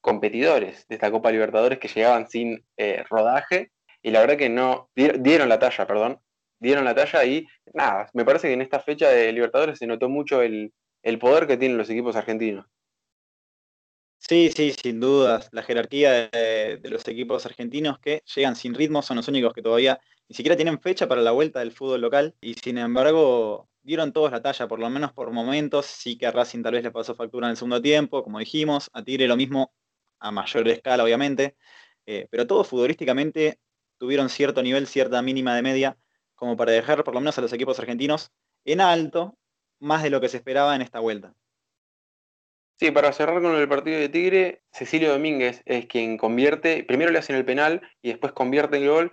competidores 0.00 0.86
de 0.88 0.94
esta 0.94 1.10
Copa 1.10 1.30
Libertadores 1.30 1.78
que 1.78 1.88
llegaban 1.88 2.28
sin 2.28 2.64
eh, 2.76 3.04
rodaje 3.10 3.72
y 4.02 4.10
la 4.10 4.20
verdad 4.20 4.36
que 4.36 4.48
no 4.48 4.90
dieron 4.94 5.48
la 5.48 5.58
talla, 5.58 5.86
perdón, 5.86 6.20
dieron 6.60 6.84
la 6.84 6.94
talla 6.94 7.24
y 7.24 7.46
nada, 7.74 8.08
me 8.14 8.24
parece 8.24 8.48
que 8.48 8.54
en 8.54 8.62
esta 8.62 8.80
fecha 8.80 9.08
de 9.08 9.32
Libertadores 9.32 9.78
se 9.78 9.86
notó 9.86 10.08
mucho 10.08 10.42
el, 10.42 10.72
poder 11.18 11.46
que 11.46 11.56
tienen 11.56 11.78
los 11.78 11.90
equipos 11.90 12.14
argentinos. 12.14 12.66
Sí, 14.18 14.50
sí, 14.54 14.72
sin 14.72 15.00
dudas. 15.00 15.48
La 15.50 15.62
jerarquía 15.62 16.28
de, 16.28 16.80
los 16.84 17.08
equipos 17.08 17.46
argentinos 17.46 17.98
que 17.98 18.22
llegan 18.36 18.54
sin 18.54 18.74
ritmo 18.74 19.02
son 19.02 19.16
los 19.16 19.26
únicos 19.28 19.54
que 19.54 19.62
todavía 19.62 19.98
ni 20.28 20.36
siquiera 20.36 20.56
tienen 20.56 20.80
fecha 20.80 21.08
para 21.08 21.22
la 21.22 21.32
vuelta 21.32 21.60
del 21.60 21.72
fútbol 21.72 22.02
local 22.02 22.36
y 22.40 22.54
sin 22.54 22.78
embargo 22.78 23.68
dieron 23.82 24.12
todos 24.12 24.30
la 24.30 24.42
talla, 24.42 24.68
por 24.68 24.78
lo 24.78 24.90
menos 24.90 25.12
por 25.12 25.32
momentos. 25.32 25.86
Sí 25.86 26.18
que 26.18 26.26
a 26.26 26.30
Racing 26.30 26.62
tal 26.62 26.74
vez 26.74 26.84
le 26.84 26.90
pasó 26.90 27.14
factura 27.14 27.46
en 27.46 27.52
el 27.52 27.56
segundo 27.56 27.80
tiempo, 27.80 28.22
como 28.22 28.38
dijimos, 28.38 28.90
a 28.92 29.02
Tigre 29.02 29.26
lo 29.26 29.36
mismo 29.36 29.72
a 30.20 30.30
mayor 30.30 30.68
escala, 30.68 31.02
obviamente, 31.02 31.56
eh, 32.06 32.28
pero 32.30 32.46
todos 32.46 32.68
futbolísticamente 32.68 33.58
tuvieron 33.96 34.28
cierto 34.28 34.62
nivel, 34.62 34.86
cierta 34.86 35.22
mínima 35.22 35.56
de 35.56 35.62
media, 35.62 35.96
como 36.40 36.56
para 36.56 36.72
dejar 36.72 37.04
por 37.04 37.12
lo 37.12 37.20
menos 37.20 37.36
a 37.36 37.42
los 37.42 37.52
equipos 37.52 37.78
argentinos 37.78 38.32
en 38.64 38.80
alto, 38.80 39.36
más 39.78 40.02
de 40.02 40.08
lo 40.08 40.22
que 40.22 40.30
se 40.30 40.38
esperaba 40.38 40.74
en 40.74 40.80
esta 40.80 40.98
vuelta. 40.98 41.34
Sí, 42.78 42.90
para 42.90 43.12
cerrar 43.12 43.42
con 43.42 43.54
el 43.54 43.68
partido 43.68 44.00
de 44.00 44.08
Tigre, 44.08 44.62
Cecilio 44.72 45.12
Domínguez 45.12 45.60
es 45.66 45.84
quien 45.84 46.16
convierte, 46.16 46.82
primero 46.82 47.10
le 47.12 47.18
hacen 47.18 47.36
el 47.36 47.44
penal 47.44 47.82
y 48.00 48.08
después 48.08 48.32
convierte 48.32 48.78
el 48.78 48.88
gol 48.88 49.12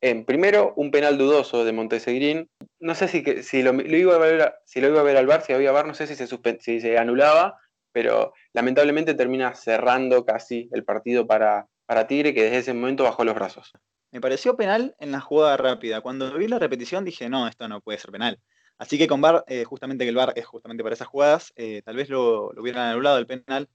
en 0.00 0.24
primero 0.24 0.72
un 0.76 0.92
penal 0.92 1.18
dudoso 1.18 1.64
de 1.64 1.72
Montesegrín. 1.72 2.48
No 2.78 2.94
sé 2.94 3.08
si, 3.08 3.62
lo, 3.62 3.74
iba 3.82 4.14
a 4.14 4.18
ver, 4.18 4.54
si 4.64 4.80
lo 4.80 4.86
iba 4.86 5.00
a 5.00 5.02
ver 5.02 5.16
al 5.16 5.26
bar, 5.26 5.42
si 5.42 5.52
había 5.52 5.72
bar, 5.72 5.88
no 5.88 5.94
sé 5.94 6.06
si 6.06 6.14
se, 6.14 6.28
si 6.60 6.80
se 6.80 6.96
anulaba, 6.96 7.58
pero 7.90 8.34
lamentablemente 8.52 9.14
termina 9.14 9.52
cerrando 9.56 10.24
casi 10.24 10.68
el 10.72 10.84
partido 10.84 11.26
para, 11.26 11.66
para 11.86 12.06
Tigre, 12.06 12.34
que 12.34 12.44
desde 12.44 12.58
ese 12.58 12.72
momento 12.72 13.02
bajó 13.02 13.24
los 13.24 13.34
brazos. 13.34 13.72
Me 14.10 14.20
pareció 14.20 14.56
penal 14.56 14.96
en 14.98 15.12
la 15.12 15.20
jugada 15.20 15.56
rápida. 15.56 16.00
Cuando 16.00 16.32
vi 16.34 16.48
la 16.48 16.58
repetición 16.58 17.04
dije, 17.04 17.28
no, 17.28 17.46
esto 17.46 17.68
no 17.68 17.80
puede 17.80 17.98
ser 17.98 18.10
penal. 18.10 18.40
Así 18.78 18.96
que 18.96 19.08
con 19.08 19.20
VAR, 19.20 19.44
eh, 19.48 19.64
justamente 19.64 20.04
que 20.04 20.10
el 20.10 20.16
VAR 20.16 20.32
es 20.36 20.46
justamente 20.46 20.82
para 20.82 20.94
esas 20.94 21.08
jugadas, 21.08 21.52
eh, 21.56 21.82
tal 21.84 21.96
vez 21.96 22.08
lo, 22.08 22.52
lo, 22.52 22.62
hubieran 22.62 22.88
anulado 22.88 23.18
el 23.18 23.26
penal. 23.26 23.68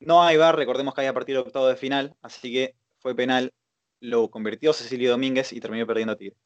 No 0.00 0.22
hay 0.22 0.36
VAR, 0.36 0.56
recordemos 0.56 0.94
que 0.94 1.02
hay 1.02 1.06
a 1.06 1.14
partir 1.14 1.36
de 1.36 1.42
octavo 1.42 1.68
de 1.68 1.76
final, 1.76 2.16
así 2.22 2.52
que 2.52 2.74
fue 2.98 3.14
penal, 3.14 3.52
lo 4.00 4.30
convirtió 4.30 4.72
Cecilio 4.72 5.10
Domínguez 5.10 5.52
y 5.52 5.60
terminó 5.60 5.86
perdiendo 5.86 6.16
Tigre. 6.16 6.36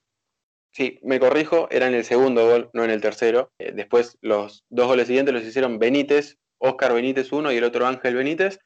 Sí, 0.72 0.98
me 1.02 1.20
corrijo, 1.20 1.68
era 1.70 1.86
en 1.86 1.94
el 1.94 2.04
segundo 2.04 2.46
gol, 2.46 2.70
no 2.72 2.84
en 2.84 2.90
el 2.90 3.00
tercero. 3.00 3.52
Eh, 3.58 3.72
después 3.74 4.16
los 4.22 4.64
dos 4.70 4.86
goles 4.86 5.06
siguientes 5.06 5.34
los 5.34 5.44
hicieron 5.44 5.78
Benítez, 5.78 6.38
Oscar 6.58 6.94
Benítez 6.94 7.30
uno 7.32 7.52
y 7.52 7.56
el 7.56 7.64
otro 7.64 7.86
Ángel 7.86 8.14
Benítez. 8.14 8.58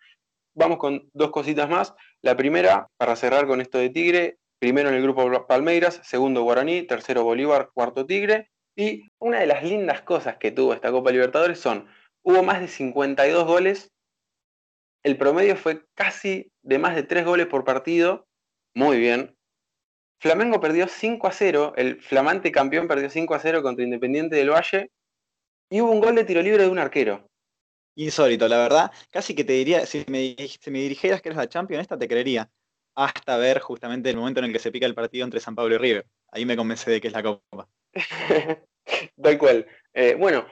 Vamos 0.54 0.78
con 0.78 1.10
dos 1.12 1.30
cositas 1.30 1.68
más. 1.68 1.94
La 2.22 2.36
primera, 2.36 2.88
para 2.96 3.16
cerrar 3.16 3.46
con 3.46 3.60
esto 3.60 3.78
de 3.78 3.90
Tigre, 3.90 4.38
primero 4.58 4.88
en 4.88 4.94
el 4.94 5.02
grupo 5.02 5.46
Palmeiras, 5.46 6.00
segundo 6.02 6.42
Guaraní, 6.42 6.82
tercero 6.82 7.24
Bolívar, 7.24 7.70
cuarto 7.72 8.06
Tigre. 8.06 8.50
Y 8.76 9.08
una 9.18 9.40
de 9.40 9.46
las 9.46 9.62
lindas 9.62 10.02
cosas 10.02 10.36
que 10.36 10.50
tuvo 10.50 10.74
esta 10.74 10.90
Copa 10.90 11.10
Libertadores 11.10 11.58
son, 11.58 11.88
hubo 12.22 12.42
más 12.42 12.60
de 12.60 12.68
52 12.68 13.46
goles, 13.46 13.92
el 15.06 15.16
promedio 15.16 15.56
fue 15.56 15.84
casi 15.94 16.50
de 16.62 16.78
más 16.78 16.96
de 16.96 17.04
3 17.04 17.24
goles 17.24 17.46
por 17.46 17.64
partido, 17.64 18.26
muy 18.74 18.98
bien. 18.98 19.36
Flamengo 20.20 20.60
perdió 20.60 20.88
5 20.88 21.28
a 21.28 21.30
0, 21.30 21.74
el 21.76 22.02
flamante 22.02 22.50
campeón 22.50 22.88
perdió 22.88 23.08
5 23.08 23.34
a 23.34 23.38
0 23.38 23.62
contra 23.62 23.84
Independiente 23.84 24.34
del 24.34 24.50
Valle. 24.50 24.90
Y 25.70 25.80
hubo 25.80 25.92
un 25.92 26.00
gol 26.00 26.16
de 26.16 26.24
tiro 26.24 26.42
libre 26.42 26.64
de 26.64 26.70
un 26.70 26.80
arquero. 26.80 27.28
Insólito, 27.94 28.48
la 28.48 28.58
verdad. 28.58 28.90
Casi 29.12 29.34
que 29.34 29.44
te 29.44 29.52
diría, 29.52 29.86
si 29.86 30.04
me, 30.08 30.34
me 30.66 30.78
dirigieras 30.80 31.22
que 31.22 31.28
eres 31.28 31.36
la 31.36 31.48
Champions, 31.48 31.82
esta 31.82 31.96
te 31.96 32.08
creería. 32.08 32.50
Hasta 32.96 33.36
ver 33.36 33.60
justamente 33.60 34.08
el 34.08 34.16
momento 34.16 34.40
en 34.40 34.46
el 34.46 34.52
que 34.52 34.58
se 34.58 34.72
pica 34.72 34.86
el 34.86 34.94
partido 34.94 35.24
entre 35.24 35.40
San 35.40 35.54
Pablo 35.54 35.74
y 35.74 35.78
River. 35.78 36.06
Ahí 36.32 36.46
me 36.46 36.56
convence 36.56 36.90
de 36.90 37.00
que 37.00 37.08
es 37.08 37.12
la 37.12 37.22
Copa. 37.22 37.68
Tal 39.22 39.38
cual. 39.38 39.66
Eh, 39.92 40.16
bueno, 40.18 40.46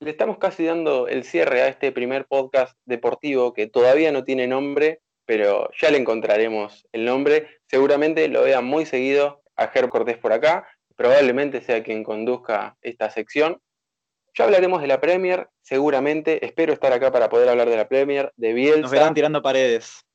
le 0.00 0.10
estamos 0.10 0.38
casi 0.38 0.64
dando 0.64 1.08
el 1.08 1.24
cierre 1.24 1.62
a 1.62 1.68
este 1.68 1.92
primer 1.92 2.26
podcast 2.26 2.76
deportivo 2.84 3.54
que 3.54 3.66
todavía 3.66 4.12
no 4.12 4.24
tiene 4.24 4.46
nombre, 4.46 5.00
pero 5.24 5.70
ya 5.80 5.90
le 5.90 5.98
encontraremos 5.98 6.86
el 6.92 7.04
nombre. 7.04 7.60
Seguramente 7.66 8.28
lo 8.28 8.42
vean 8.42 8.64
muy 8.64 8.84
seguido 8.84 9.42
a 9.56 9.68
Ger 9.68 9.88
Cortés 9.88 10.18
por 10.18 10.32
acá. 10.32 10.68
Probablemente 10.96 11.60
sea 11.60 11.82
quien 11.82 12.04
conduzca 12.04 12.76
esta 12.82 13.10
sección. 13.10 13.60
Ya 14.34 14.44
hablaremos 14.44 14.82
de 14.82 14.88
la 14.88 15.00
Premier, 15.00 15.48
seguramente. 15.62 16.44
Espero 16.44 16.72
estar 16.72 16.92
acá 16.92 17.10
para 17.10 17.30
poder 17.30 17.48
hablar 17.48 17.70
de 17.70 17.76
la 17.76 17.88
Premier, 17.88 18.32
de 18.36 18.52
Bielsa. 18.52 18.80
Nos 18.82 18.90
verán 18.90 19.14
tirando 19.14 19.40
paredes. 19.40 20.05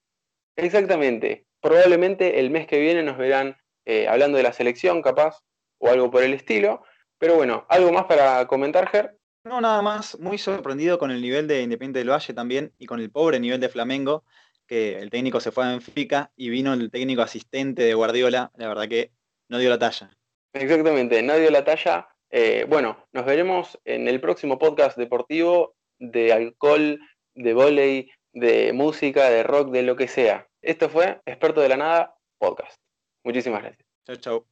Exactamente. 0.55 1.45
Probablemente 1.61 2.39
el 2.39 2.49
mes 2.49 2.67
que 2.67 2.79
viene 2.79 3.03
nos 3.03 3.17
verán 3.17 3.57
eh, 3.85 4.07
hablando 4.07 4.37
de 4.37 4.43
la 4.43 4.53
selección, 4.53 5.01
capaz, 5.01 5.39
o 5.79 5.89
algo 5.89 6.11
por 6.11 6.23
el 6.23 6.33
estilo. 6.33 6.83
Pero 7.17 7.35
bueno, 7.35 7.65
¿algo 7.69 7.91
más 7.91 8.05
para 8.05 8.47
comentar, 8.47 8.89
Ger? 8.89 9.17
No, 9.43 9.59
nada 9.61 9.81
más. 9.81 10.19
Muy 10.19 10.37
sorprendido 10.37 10.99
con 10.99 11.11
el 11.11 11.21
nivel 11.21 11.47
de 11.47 11.61
Independiente 11.61 11.99
del 11.99 12.09
Valle 12.09 12.33
también 12.33 12.73
y 12.77 12.85
con 12.85 12.99
el 12.99 13.11
pobre 13.11 13.39
nivel 13.39 13.59
de 13.59 13.69
Flamengo, 13.69 14.23
que 14.67 14.99
el 14.99 15.09
técnico 15.09 15.39
se 15.39 15.51
fue 15.51 15.65
a 15.65 15.69
Benfica 15.69 16.31
y 16.35 16.49
vino 16.49 16.73
el 16.73 16.91
técnico 16.91 17.21
asistente 17.21 17.83
de 17.83 17.93
Guardiola. 17.93 18.51
La 18.55 18.67
verdad 18.67 18.87
que 18.87 19.11
no 19.49 19.57
dio 19.57 19.69
la 19.69 19.79
talla. 19.79 20.11
Exactamente, 20.53 21.21
no 21.23 21.35
dio 21.37 21.49
la 21.49 21.63
talla. 21.63 22.07
Eh, 22.29 22.65
bueno, 22.67 23.07
nos 23.11 23.25
veremos 23.25 23.79
en 23.83 24.07
el 24.07 24.21
próximo 24.21 24.57
podcast 24.57 24.97
deportivo 24.97 25.75
de 25.99 26.33
alcohol, 26.33 26.99
de 27.35 27.53
volei, 27.53 28.11
de 28.33 28.73
música, 28.73 29.29
de 29.29 29.43
rock, 29.43 29.71
de 29.71 29.83
lo 29.83 29.95
que 29.95 30.07
sea. 30.07 30.47
Esto 30.61 30.89
fue 30.89 31.21
Experto 31.25 31.61
de 31.61 31.69
la 31.69 31.77
Nada 31.77 32.15
Podcast. 32.37 32.77
Muchísimas 33.23 33.61
gracias. 33.61 33.87
Chao, 34.05 34.15
chao. 34.15 34.39